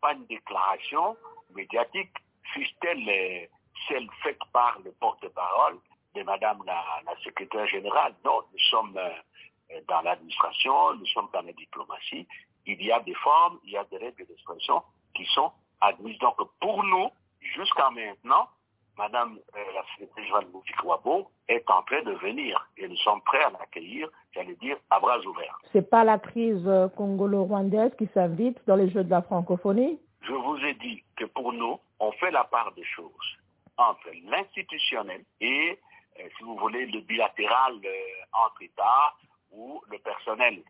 [0.00, 1.16] pas une déclaration
[1.54, 2.12] médiatique,
[2.52, 3.48] fût-elle
[3.88, 5.78] celle faite par le porte-parole
[6.14, 8.14] de Madame la, la, secrétaire générale.
[8.24, 12.26] Non, nous sommes euh, dans l'administration, nous sommes dans la diplomatie.
[12.66, 14.82] Il y a des formes, il y a des règles d'expression
[15.14, 15.50] qui sont
[15.80, 16.18] admises.
[16.18, 17.10] Donc pour nous,
[17.40, 18.48] jusqu'à maintenant,
[18.96, 20.46] Madame euh, la secrétaire générale
[20.84, 25.00] Wabo est en train de venir et nous sommes prêts à l'accueillir, j'allais dire, à
[25.00, 25.58] bras ouverts.
[25.72, 29.98] C'est pas la crise congolo-rwandaise qui s'invite dans les Jeux de la francophonie?
[30.22, 33.36] Je vous ai dit que pour nous, on fait la part des choses
[33.76, 35.78] entre l'institutionnel et,
[36.18, 37.88] euh, si vous voulez, le bilatéral euh,
[38.32, 39.14] entre États
[39.52, 40.62] ou le personnel,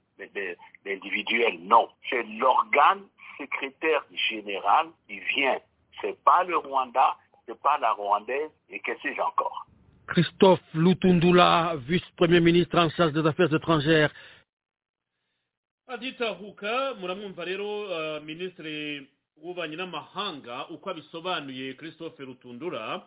[0.84, 1.58] l'individuel.
[1.62, 3.04] Non, c'est l'organe
[3.38, 5.58] secrétaire général qui vient.
[6.00, 7.16] C'est pas le Rwanda,
[7.46, 9.66] c'est pas la Rwandaise et que sais-je encore.
[10.06, 14.12] Christophe Lutundula, vice-premier ministre en charge des affaires étrangères.
[15.86, 23.06] aditahuka muramwumva rero uh, minisitiri w'ububanyi n'amahanga uko abisobanuye christophe rutundura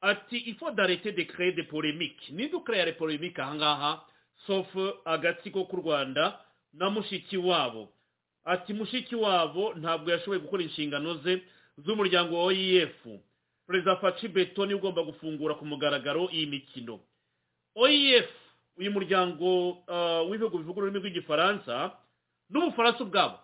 [0.00, 4.04] ati il faut d'arrêter de créer des polémiques ninde ukreye les polémiques ahangaha
[4.46, 4.68] sauf
[5.04, 6.40] agatsiko k'u rwanda
[6.74, 7.88] na mushiki wabo
[8.44, 11.42] ati mushiki wabo ntabwo yashoboye gukora inshingano ze
[11.84, 12.96] z'umuryango wa oef
[13.66, 17.00] perezida faci beto ni we ugomba gufungura ku mugaragaro iyi mikino.
[17.74, 18.28] Oef
[18.76, 19.78] uyu muryango
[20.30, 21.92] w'ibihugu bivuga ururimi rw'igifaransa
[22.50, 23.38] n'ubufaransa ubwabo.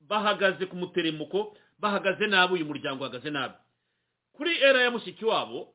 [0.00, 3.54] Bahagaze ku muteremuko bahagaze nabi uyu muryango uhagaze nabi.
[4.32, 5.74] Kuri era ya mushiki wabo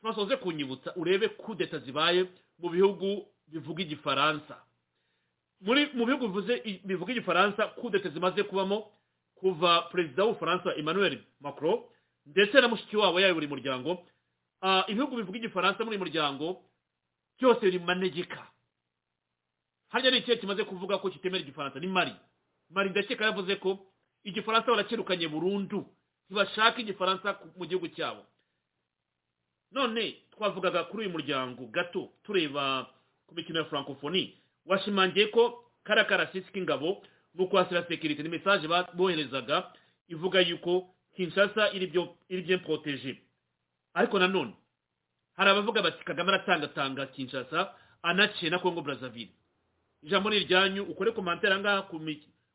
[0.00, 2.26] turasoze kunyibutsa urebe kudeta zibaye
[2.58, 4.56] mu bihugu bivuga igifaransa.
[5.94, 6.28] Mu bihugu
[6.84, 8.90] bivuga igifaransa kudeta zimaze kubamo
[9.34, 11.82] kuva perezida w'ubufaransa emmanuel macron
[12.26, 13.98] ndetse na mushiki wabo yayo buri muryango
[14.88, 16.62] ibihugu bivuga igifaransa muri muryango
[17.38, 18.46] byose biri mu manegeka
[19.88, 21.80] harya ni ikihe kimaze kuvuga ko kitemera igifaransa?
[21.80, 22.14] Ni mari
[22.70, 23.78] mari ndakeka yavuze ko
[24.24, 25.86] igifaransa barakirukanye burundu
[26.30, 28.22] ntibashaka igifaransa mu gihugu cyabo.
[29.72, 32.86] None twavugaga kuri uyu muryango gato tureba
[33.26, 34.32] ku mikino ya francophonie.
[34.66, 37.02] Washimangiye ko kariya k'ingabo
[37.34, 39.72] ni ukwasira sekirite ni mesaje boherezaga
[40.08, 41.86] ivuga yuko kinshasa iri
[42.42, 43.16] byo poroteje
[43.94, 44.52] ariko nanone
[45.36, 49.30] hari abavuga bati kagame aratangatanga kinshasa anaciye na congo brazzaville.
[50.02, 52.00] Ijambo ni iryanyu ukore komantere ahangaha ku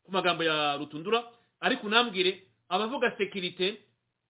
[0.09, 1.23] magambo ya rutundura.
[1.59, 3.79] Ariko unambwire abavuga sekirite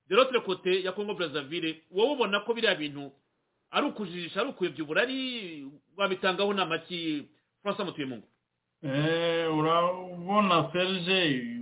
[0.09, 3.11] de l'autre côté ya congo brazzaville wowe ubona ko biriya bintu
[3.71, 5.67] ari ukujijisha ari ukuyobya uburari
[5.97, 7.25] wabitangaho nama ki
[7.63, 8.27] francois mutuyemungu
[9.57, 11.56] urabona serge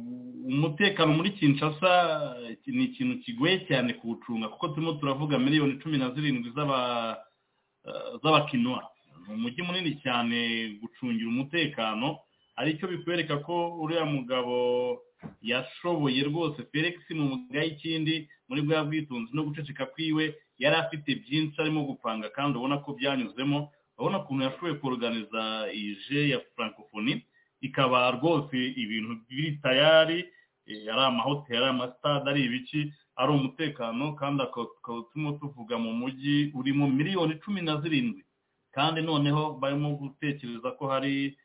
[0.45, 1.91] umutekano muri kinshasa
[2.67, 6.51] ni ikintu kigoye cyane kuwucunga kuko turimo turavuga miliyoni cumi na zirindwi
[8.23, 8.83] z'abakinwa
[9.27, 10.37] ni umujyi munini cyane
[10.81, 12.17] gucungira umutekano
[12.55, 14.55] ari cyo bikwereka ko uriya mugabo
[15.41, 21.57] yashoboye rwose felix mu mugaye ikindi muri bwa bwitunzi no guceceka kwiwe yari afite byinshi
[21.61, 25.41] arimo gupanga kandi ubona ko byanyuzemo urabona ukuntu yashoboye kuruganiza
[25.73, 27.25] ije ya francophonie
[27.61, 30.25] ikaba rwose ibintu biri tayari
[30.67, 32.81] ari amahoteli ari amasitade ari ibiki
[33.15, 34.67] ari umutekano kandi akaba
[35.13, 38.23] turimo tuvuga mu mujyi urimo miliyoni cumi na zirindwi.
[38.75, 41.37] Kandi noneho barimo gutekereza ko hari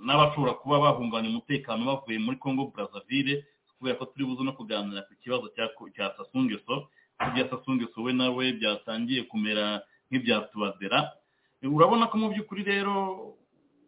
[0.00, 3.44] n'abashobora kuba bahunganya umutekano bavuye muri congo brazzaville
[3.78, 5.46] kubera ko turi buze no kuganira ku kibazo
[5.94, 6.90] cya sasungeso
[7.22, 11.14] ibya sasungeso we nawe byatangiye kumera nk'ibya tubadera
[11.62, 12.94] urabona ko mu by'ukuri rero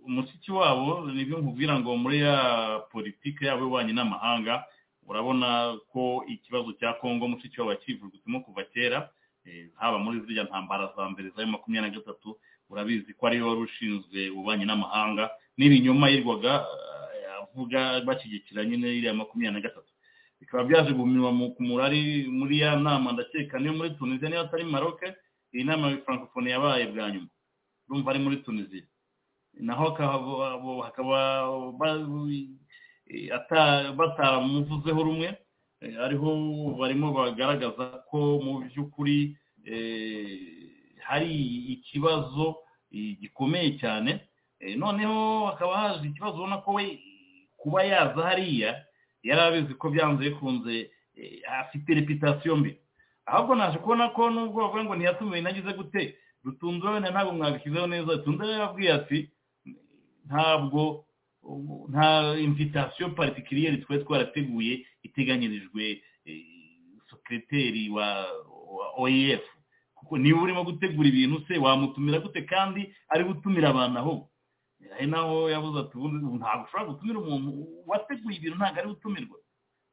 [0.06, 2.36] umushyitsi wabo ni byo nkubwira ngo muri ya
[2.92, 4.64] politiki yabo y'ububanyi n'amahanga
[5.08, 5.48] urabona
[5.92, 9.10] ko ikibazo cya congo mushiki wabo yakivugutemo kuva kera
[9.80, 12.28] haba muri ziriya ntambara za mbere za makumyabiri na gatatu
[12.70, 16.52] urabizi ko ari we wari ushinzwe ububanyi n'amahanga n'ibinyoma yirwaga
[17.42, 19.90] avuga bashyigikira nyine iriya makumyabiri na gatatu.
[20.40, 25.06] Bikaba byaje guminwa ku murari muri ya nama ndakeka niyo muri tunisiya niyo atari maroke
[25.52, 27.28] iyi nama ya yabaye bwa nyuma.
[27.88, 28.84] Urumva ari muri tunisiya
[29.60, 29.84] naho
[30.82, 31.18] hakaba
[33.96, 35.36] batamuvuzeho rumwe
[36.04, 36.30] ariho
[36.78, 39.36] barimo bagaragaza ko mu by'ukuri
[41.00, 41.32] hari
[41.74, 42.56] ikibazo
[42.92, 44.20] gikomeye cyane.
[44.76, 47.00] Noneho hakaba haje ikibazo ubona ko we
[47.56, 48.84] kuba yaza hariya
[49.22, 50.90] yari abizi ko byanze bikunze
[51.60, 52.76] afite reputasiyo mbi.
[53.26, 56.16] Ahubwo naje kubona ko nubwo bavuga ngo ntiyatumiwe nagize gute?
[56.44, 58.12] Rutundura wenda ntabwo mwabishyizeho neza.
[58.12, 59.18] Rutundura yababwiye ati
[60.30, 61.04] ntabwo
[61.90, 66.02] nta invitasiyo particulier twari twarateguye iteganyirijwe
[67.10, 68.26] sekreteri wa
[68.96, 69.42] oef
[69.94, 72.42] kuko niba urimo gutegura ibintu se wamutumira gute?
[72.46, 74.14] Kandi ari gutumira abantu aho.
[74.96, 77.50] Ari naho yabuze ati ntabwo ushobora gutumira umuntu
[77.86, 79.36] wateguye ibintu ntabwo ari gutumirwa.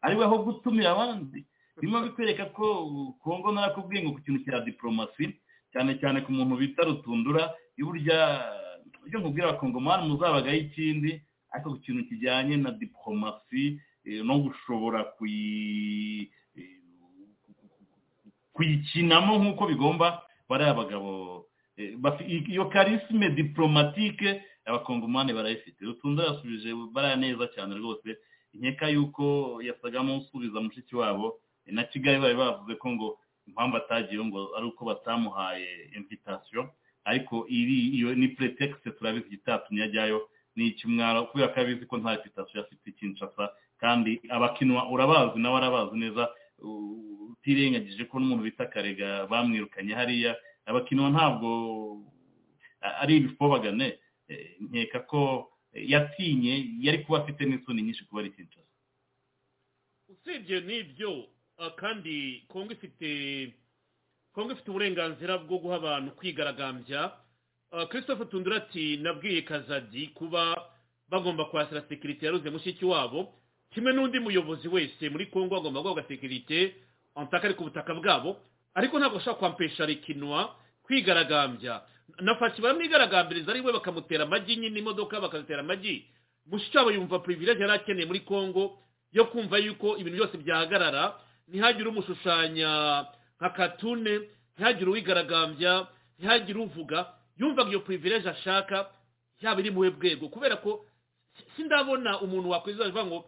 [0.01, 1.43] Ari we aho gutumira abandi.
[1.77, 2.65] Birimo bikwereka ko
[3.23, 5.25] kongo narakubwiye ngo ku kintu cya diporomasi
[5.73, 7.87] cyane cyane ku muntu bita rutundura iyo
[9.07, 11.11] ibyo nkubwira abakongomani muzabagaho ikindi
[11.51, 13.79] ariko ku kintu kijyanye na diporomasi
[14.27, 14.99] no gushobora
[18.53, 21.45] kuyikinamo nk'uko bigomba bariya bagabo
[22.51, 25.79] iyo karisime diporomatike abakongomani barayifite.
[25.85, 28.17] Rutundura yasubije bariya neza cyane rwose
[28.53, 33.07] nkeka yuko yasaga n'usubiza mushiki wabo na kigali bari bavuze ko ngo
[33.47, 36.69] impamvu atagiyeho ngo ari uko batamuhaye invitasiyo
[37.09, 42.13] ariko iri iyo ni pretekisi turabizi itatumye ajyayo ni ikimwaro kubera ko abizi ko nta
[42.19, 43.45] invitasiyo afite kinshasa
[43.81, 46.23] kandi abakinwa urabazi nawe arabazi neza
[47.31, 50.33] utirengagije ko n'umuntu bita karega bamwirukanye hariya.
[50.65, 51.49] Abakinwa ntabwo
[53.01, 53.87] ari ibifobagane
[54.69, 55.21] nkeka ko
[55.73, 56.53] yatinye
[56.85, 58.73] yari kuba afite n'isoni nyinshi kuba ari kinshasa.
[60.09, 61.11] Usibye n'ibyo
[61.79, 63.07] kandi kongo ifite
[64.37, 67.11] kongo ifite uburenganzira bwo guha abantu kwigaragambya.
[67.89, 70.55] Christophe tundura ati nabwiye kazadi kuba
[71.09, 73.33] bagomba kwasira sekirite yaruze mushiki wabo.
[73.73, 76.75] Kimwe n'undi muyobozi wese muri kongo agomba guhabwa sekirite
[77.15, 78.37] antaka ari ku butaka bwabo.
[78.77, 80.53] Ariko ntabwo ashobora kwampesha rekinwa
[80.85, 81.81] kwigaragambya.
[82.21, 86.05] Na faci baramwigaragambiriza ari we bakamutera amagi nyine imodoka bakazitera amagi.
[86.45, 88.77] Mushiki wabo yumva purivilege yari akeneye muri kongo
[89.13, 91.17] yo kumva yuko ibintu byose byahagarara.
[91.49, 93.05] Ntihagire umushushanya
[93.39, 94.13] nka katune
[94.55, 98.89] ntihagire uwigaragambya ntihagire uvuga yumvaga iyo purivilege ashaka
[99.41, 100.29] yaba iri muwe bwego.
[100.29, 100.85] Kubera ko
[101.55, 103.19] sindabona umuntu wakwiza avuga ngo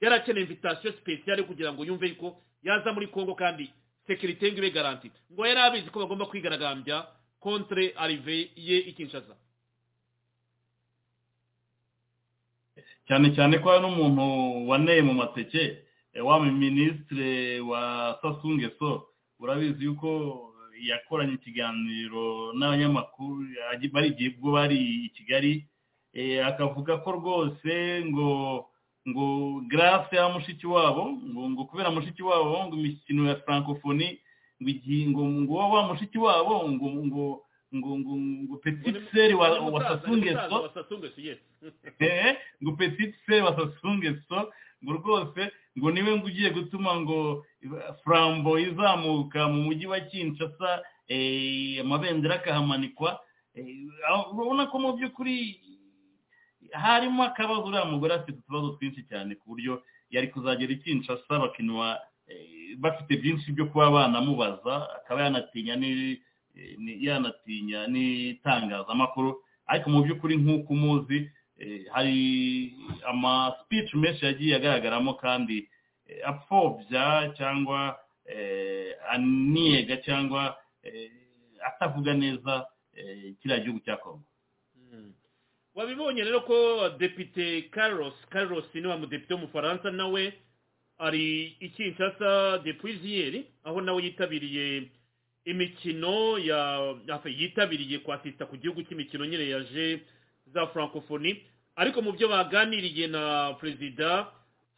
[0.00, 3.70] yari akeneye invitasiyo sipesiyare kugira ngo yumve yuko yaza muri kongo kandi
[4.06, 7.06] sekirite ngo ibe garanti ngo yari abizi ko bagomba kwigaragambya
[7.40, 9.32] kontre arive ye ikinshasa
[13.08, 14.24] cyane cyane ko hari n'umuntu
[14.68, 15.62] waneye mu mateke
[16.24, 19.08] wa minisitire wa sasungeso
[19.42, 20.08] urabizi yuko
[20.90, 23.46] yakoranye ikiganiro n'abanyamakuru
[23.92, 25.52] bari igihe ubwo bari i kigali
[26.50, 27.72] akavuga ko rwose
[28.08, 28.28] ngo
[29.08, 29.26] ngo
[29.70, 34.18] garase ya mushiki wabo ngo ngo kubera mushiki wabo ngo imikino ya francophonie
[34.62, 34.72] ngo
[35.10, 37.24] ngo ngo wa mushiki wabo ngo ngo
[37.74, 38.14] ngo ngo
[38.44, 40.56] ngo petite seri wa sasungeso
[42.62, 44.38] ngo petite seri wa sasungeso
[44.84, 47.44] ngo rwose ngo ni we ngo ugiye gutuma ngo
[48.04, 50.82] frambo izamuka mu mujyi wa kinshasa
[51.80, 53.18] amabendera akahamanikwa.
[54.32, 55.36] Urabona ko mu by'ukuri
[56.72, 61.98] harimo akabazo uriya mugore afite utubazo twinshi cyane ku buryo yari kuzagera i kinshasa bakinwa
[62.78, 65.74] bafite byinshi byo kuba banamubaza akaba yanatinya
[67.00, 69.42] yanatinya n'itangazamakuru.
[69.66, 71.28] Ariko mu by'ukuri nk'uko umuzi
[71.92, 72.72] hari
[73.06, 75.68] ama speech menshi yagiye agaragaramo kandi
[76.24, 77.98] apfobya cyangwa
[79.10, 80.56] aniyega cyangwa
[81.66, 82.66] atavuga neza
[83.42, 84.22] kiriya gihugu cya kongo
[85.74, 90.32] wabibonye rero ko depite carlos carlos ni wa mudepite w'umufaransa nawe
[90.98, 94.82] ari i kinshasa depuiziyeri aho nawe yitabiriye
[95.44, 96.94] imikino ya
[97.38, 100.00] yitabiriye kwasita ku gihugu cy'imikino nyine yaje
[100.54, 101.42] za francophonie.
[101.76, 104.26] Ariko mu byo baganiriye na perezida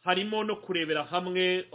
[0.03, 1.65] harimo no kurebera hamwe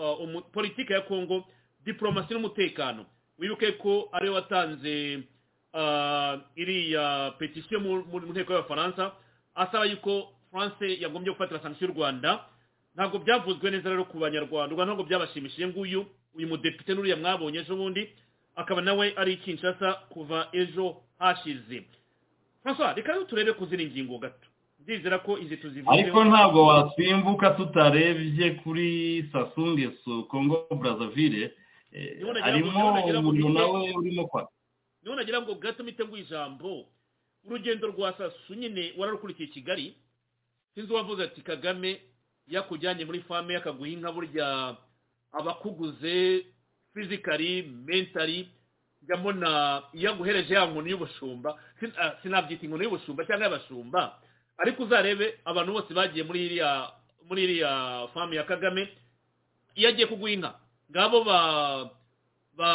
[0.53, 1.45] politiki ya kongo
[1.85, 3.07] diporomasi n'umutekano.
[3.39, 5.23] Wibuke ko ari we watanze
[6.57, 9.13] iriya petisiyo mu nteko y'abafaransa
[9.55, 12.45] asaba yuko france yagombye gufatira sanction y'u rwanda.
[12.95, 18.09] Ntabwo byavuzwe neza rero ku banyarwanda ntabwo byabashimishije nguyu uyu mudepite n'uriya mwabonye ejo bundi
[18.57, 21.85] akaba nawe ari kinshasa kuva ejo hashize.
[22.67, 24.47] Francois reka turebe ku zindi ngingo gato.
[24.81, 31.53] Ndizera ko izi tuzivuze ariko ntabwo wasimbuka tutarebye kuri sasungeso congo brazzaville.
[32.43, 34.49] Harimo umuntu nawe urimo kwa.
[35.03, 36.87] ni ho nagira ngo gato mpite ngo ijambo.
[37.45, 39.95] Urugendo rwa sasu nyine wararukurikiye kigali.
[40.75, 42.01] Sinzi uwavuze ati kagame
[42.49, 44.77] yakujyanye muri fame yakaguha inka burya
[45.33, 46.47] abakuguze
[46.95, 48.49] fizikari mentari
[49.07, 51.55] njya mbona iyo aguhereje ya nkoni y'ubushumba
[52.23, 54.19] sinabyita inkoni y'ubushumba cyangwa y'abashumba.
[54.59, 56.91] Ariko uzarebe abantu bose bagiye muri iriya
[57.29, 58.89] muri iriya famu ya kagame
[59.79, 60.51] iyo agiye kuguha inka.
[60.91, 61.39] Ngabo ba
[62.57, 62.69] ba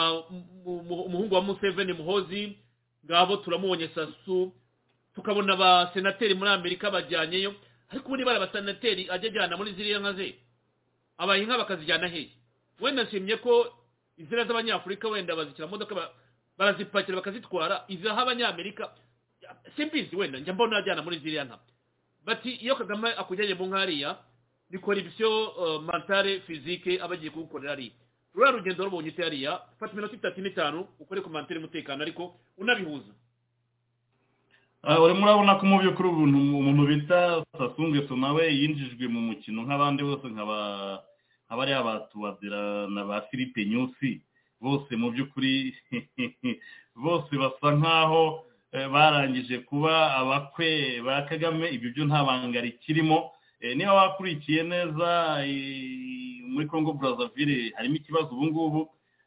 [0.66, 2.58] umuhungu wa museveni muhozi
[3.06, 4.54] ngabo turamubonye sasu
[5.16, 7.56] tukabona abasenateri muri amerika bajyanyeyo.
[7.92, 10.36] Ariko ubundi bari abasenateri ajya ajyana muri ziriya nka ze.
[11.18, 12.30] Abaye inka bakazijyana hehe
[12.80, 13.74] wenda nshimye ko
[14.22, 15.96] izina z'abanyafurika wenda bazishyira modoka
[16.58, 18.92] barazipakira bakazitwara izaho abanyamerika
[19.76, 21.58] simbizi wenda njya mbona ajyana muri ziriya nka.
[22.26, 24.18] Bati iyo kagame akujyanye mu nkariya
[24.70, 25.30] bikora ibyo
[25.88, 27.92] mentale fizike aba agiye kugukorera ariya
[28.36, 33.12] ruriya rugendo rubonye ute hariya fata iminota itatu n'itanu ukore komantere umutekano ariko unabihuza.
[35.04, 40.46] Urimo urabona ko mu by'ukuri umuntu bita sasungeso nawe yinjijwe mu mukino nk'abandi bose nka
[41.58, 44.22] bariya batuwadira na ba philippe nyusi
[44.62, 45.74] bose mu by'ukuri
[47.04, 48.24] bose basa nk'aho
[48.72, 51.68] barangije kuba abakwe ba kagame.
[51.76, 53.32] Ibyo byo nta banga rikirimo.
[53.76, 55.10] Niba wakurikiye neza
[56.52, 58.82] muri congo brazzaville harimo ikibazo ubu ngubu.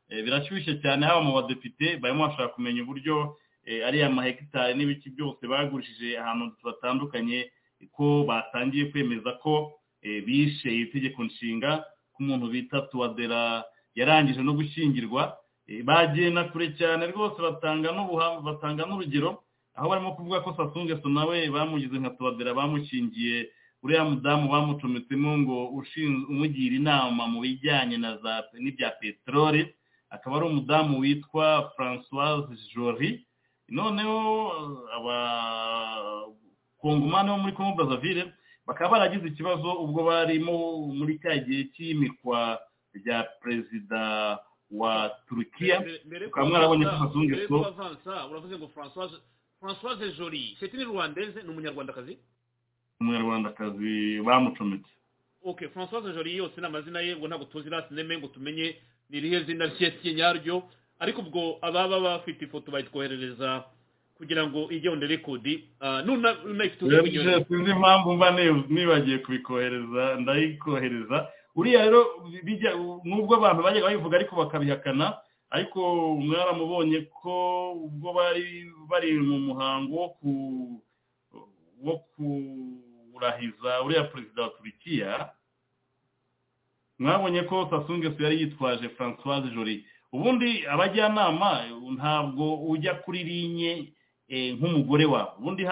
[0.08, 3.36] Birashyushye cyane haba mu badepite barimo bashaka kumenya uburyo
[3.86, 7.50] ariya mahegitari n'ibiki byose bagurishije ahantu batandukanye
[7.92, 9.72] ko batangiye kwemeza ko
[10.26, 11.84] bishe itegeko nshinga.
[12.14, 13.64] Ko umuntu bita tuwadera
[13.98, 15.34] yarangije no gushyingirwa.
[15.84, 17.88] Bagenda kure cyane rwose batanga
[18.46, 19.42] batanga n'urugero
[19.74, 23.50] aho barimo kuvuga ko sasungeso nawe bamugize nka tuwadera bamushingiye
[23.82, 25.56] uriya mudamu bamucometsemo ngo
[26.30, 29.66] umugira inama mu bijyanye na za n'ibya peteroli.
[30.10, 33.20] Akaba ari umudamu witwa francoise jolie
[33.68, 34.18] noneho
[34.96, 38.32] abakongomani bo muri congo brazzaville
[38.66, 42.58] bakaba baragize ikibazo ubwo barimo muri cya gihe cy'imikwa
[42.94, 44.38] rya perezida
[44.70, 45.84] wa turukiya.
[46.26, 47.56] Ukaba mwarabonye ko sasungeso
[48.30, 48.68] uravuze ngo
[49.60, 52.18] francoise jolie c'est une rwandaise ni umunyarwandakazi
[53.00, 54.90] umunyarwandakazi bamucometse.
[55.44, 58.76] Ok francoise jolie yose ni amazina ye ngo ntabwo tuzi nasi neme ngo tumenye
[59.10, 60.62] ni irihe zina rye nyaryo.
[60.98, 63.64] Ariko ubwo ababa bafite ifoto bayitwoherereza
[64.16, 65.68] kugira ngo ijye on rekodi
[67.48, 68.30] sinzi impamvu mba
[68.68, 71.28] nibagiye kubikohereza ndayikohereza.
[71.56, 72.06] Uriya rero
[73.04, 75.18] nubwo abantu bajyaga babivuga ariko bakabihakana
[75.50, 75.80] ariko
[76.18, 80.14] mwaramubonye ko ubwo bari bari mu muhango
[81.82, 85.30] wo kurahiza uriya perezida wa turikiya
[86.98, 89.84] mwabonye ko sasungeso yari yitwaje francoise jolie.
[90.12, 91.64] Ubundi abajyanama
[91.96, 93.92] ntabwo ujya kuri linye
[94.58, 95.62] nk'umugore wawe ubundi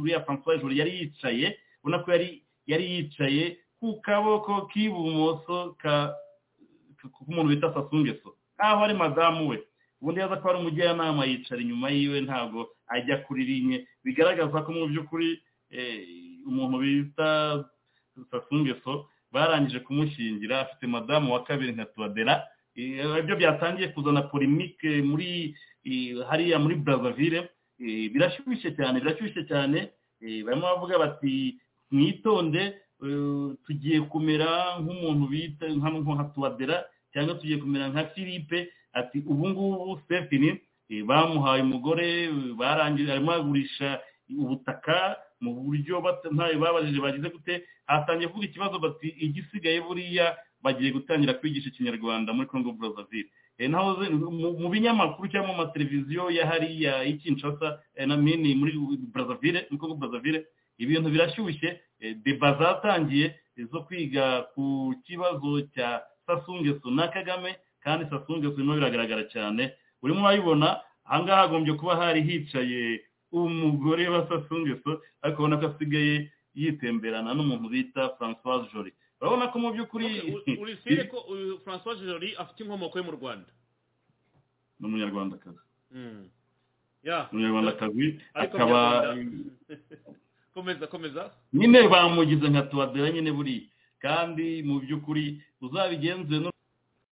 [0.00, 2.10] uriya francoise jolie yari yicaye ubona ko
[2.66, 5.76] yari yicaye ku kaboko k'ibumoso
[7.12, 9.58] k'umuntu bita sasungeso nkaho ari madamu we
[10.00, 14.86] ubundi yaza ko ari umujyanama yicara inyuma yiwe ntabwo ajya kuri linye bigaragaza ko mu
[14.86, 15.42] by'ukuri
[16.46, 17.64] umuntu bita
[18.30, 22.44] sasungeso barangije kumushyingira afite madamu wa kabiri nka tuwadera
[22.74, 25.54] ibyo byatangiye kuzana polimike muri
[26.28, 27.48] hariya muri brazzaville.
[28.12, 29.90] Birashyushye cyane birashyushye cyane.
[30.20, 31.58] Barimo bavuga bati
[31.90, 32.74] mwitonde
[33.66, 38.68] tugiye kumera nk'umuntu bita nka tuwadera cyangwa tugiye kumera nka philippe.
[38.92, 40.58] Ati ubu ngubu stephen
[41.06, 44.00] bamuhaye umugore barangije arimo bagurisha
[44.38, 45.98] ubutaka mu buryo
[46.32, 47.64] ntayo babajije bagize gute.
[47.86, 53.28] Hatangiye kuvuga ikibazo bati igisigaye buriya bagiye gutangira kwigisha ikinyarwanda muri congo brazzaville
[54.60, 58.72] mu binyamakuru cyangwa mu mateleviziyo ya hariya y'ikinshasa na mini muri
[59.12, 60.46] brazzaville muri congo brazzaville
[60.78, 61.80] ibintu birashyushye.
[62.24, 63.34] Deba zatangiye
[63.72, 69.72] zo kwiga ku kibazo cya sasungeso na kagame kandi sasungeso birimo biragaragara cyane.
[70.02, 73.00] Urimo urabibona ahangaha hagombye kuba hari hicaye
[73.32, 78.92] umugore wa sasungeso ariko ubona ko asigaye yitemberana n'umuntu bita francoise jolie
[79.22, 81.22] urabona ko mu by'ukuri urisire ko
[81.64, 83.46] francoise jolie afite inkomoko yo mu rwanda.
[84.80, 85.62] Ni umunyarwandakazi.
[87.06, 87.30] Ya.
[87.30, 89.14] Umunyarwandakazi akaba
[90.54, 91.30] komeza komeza.
[91.54, 93.70] Nyine bamugize nka tuwadera nyine buriya
[94.02, 96.34] kandi mu by'ukuri uzabigenze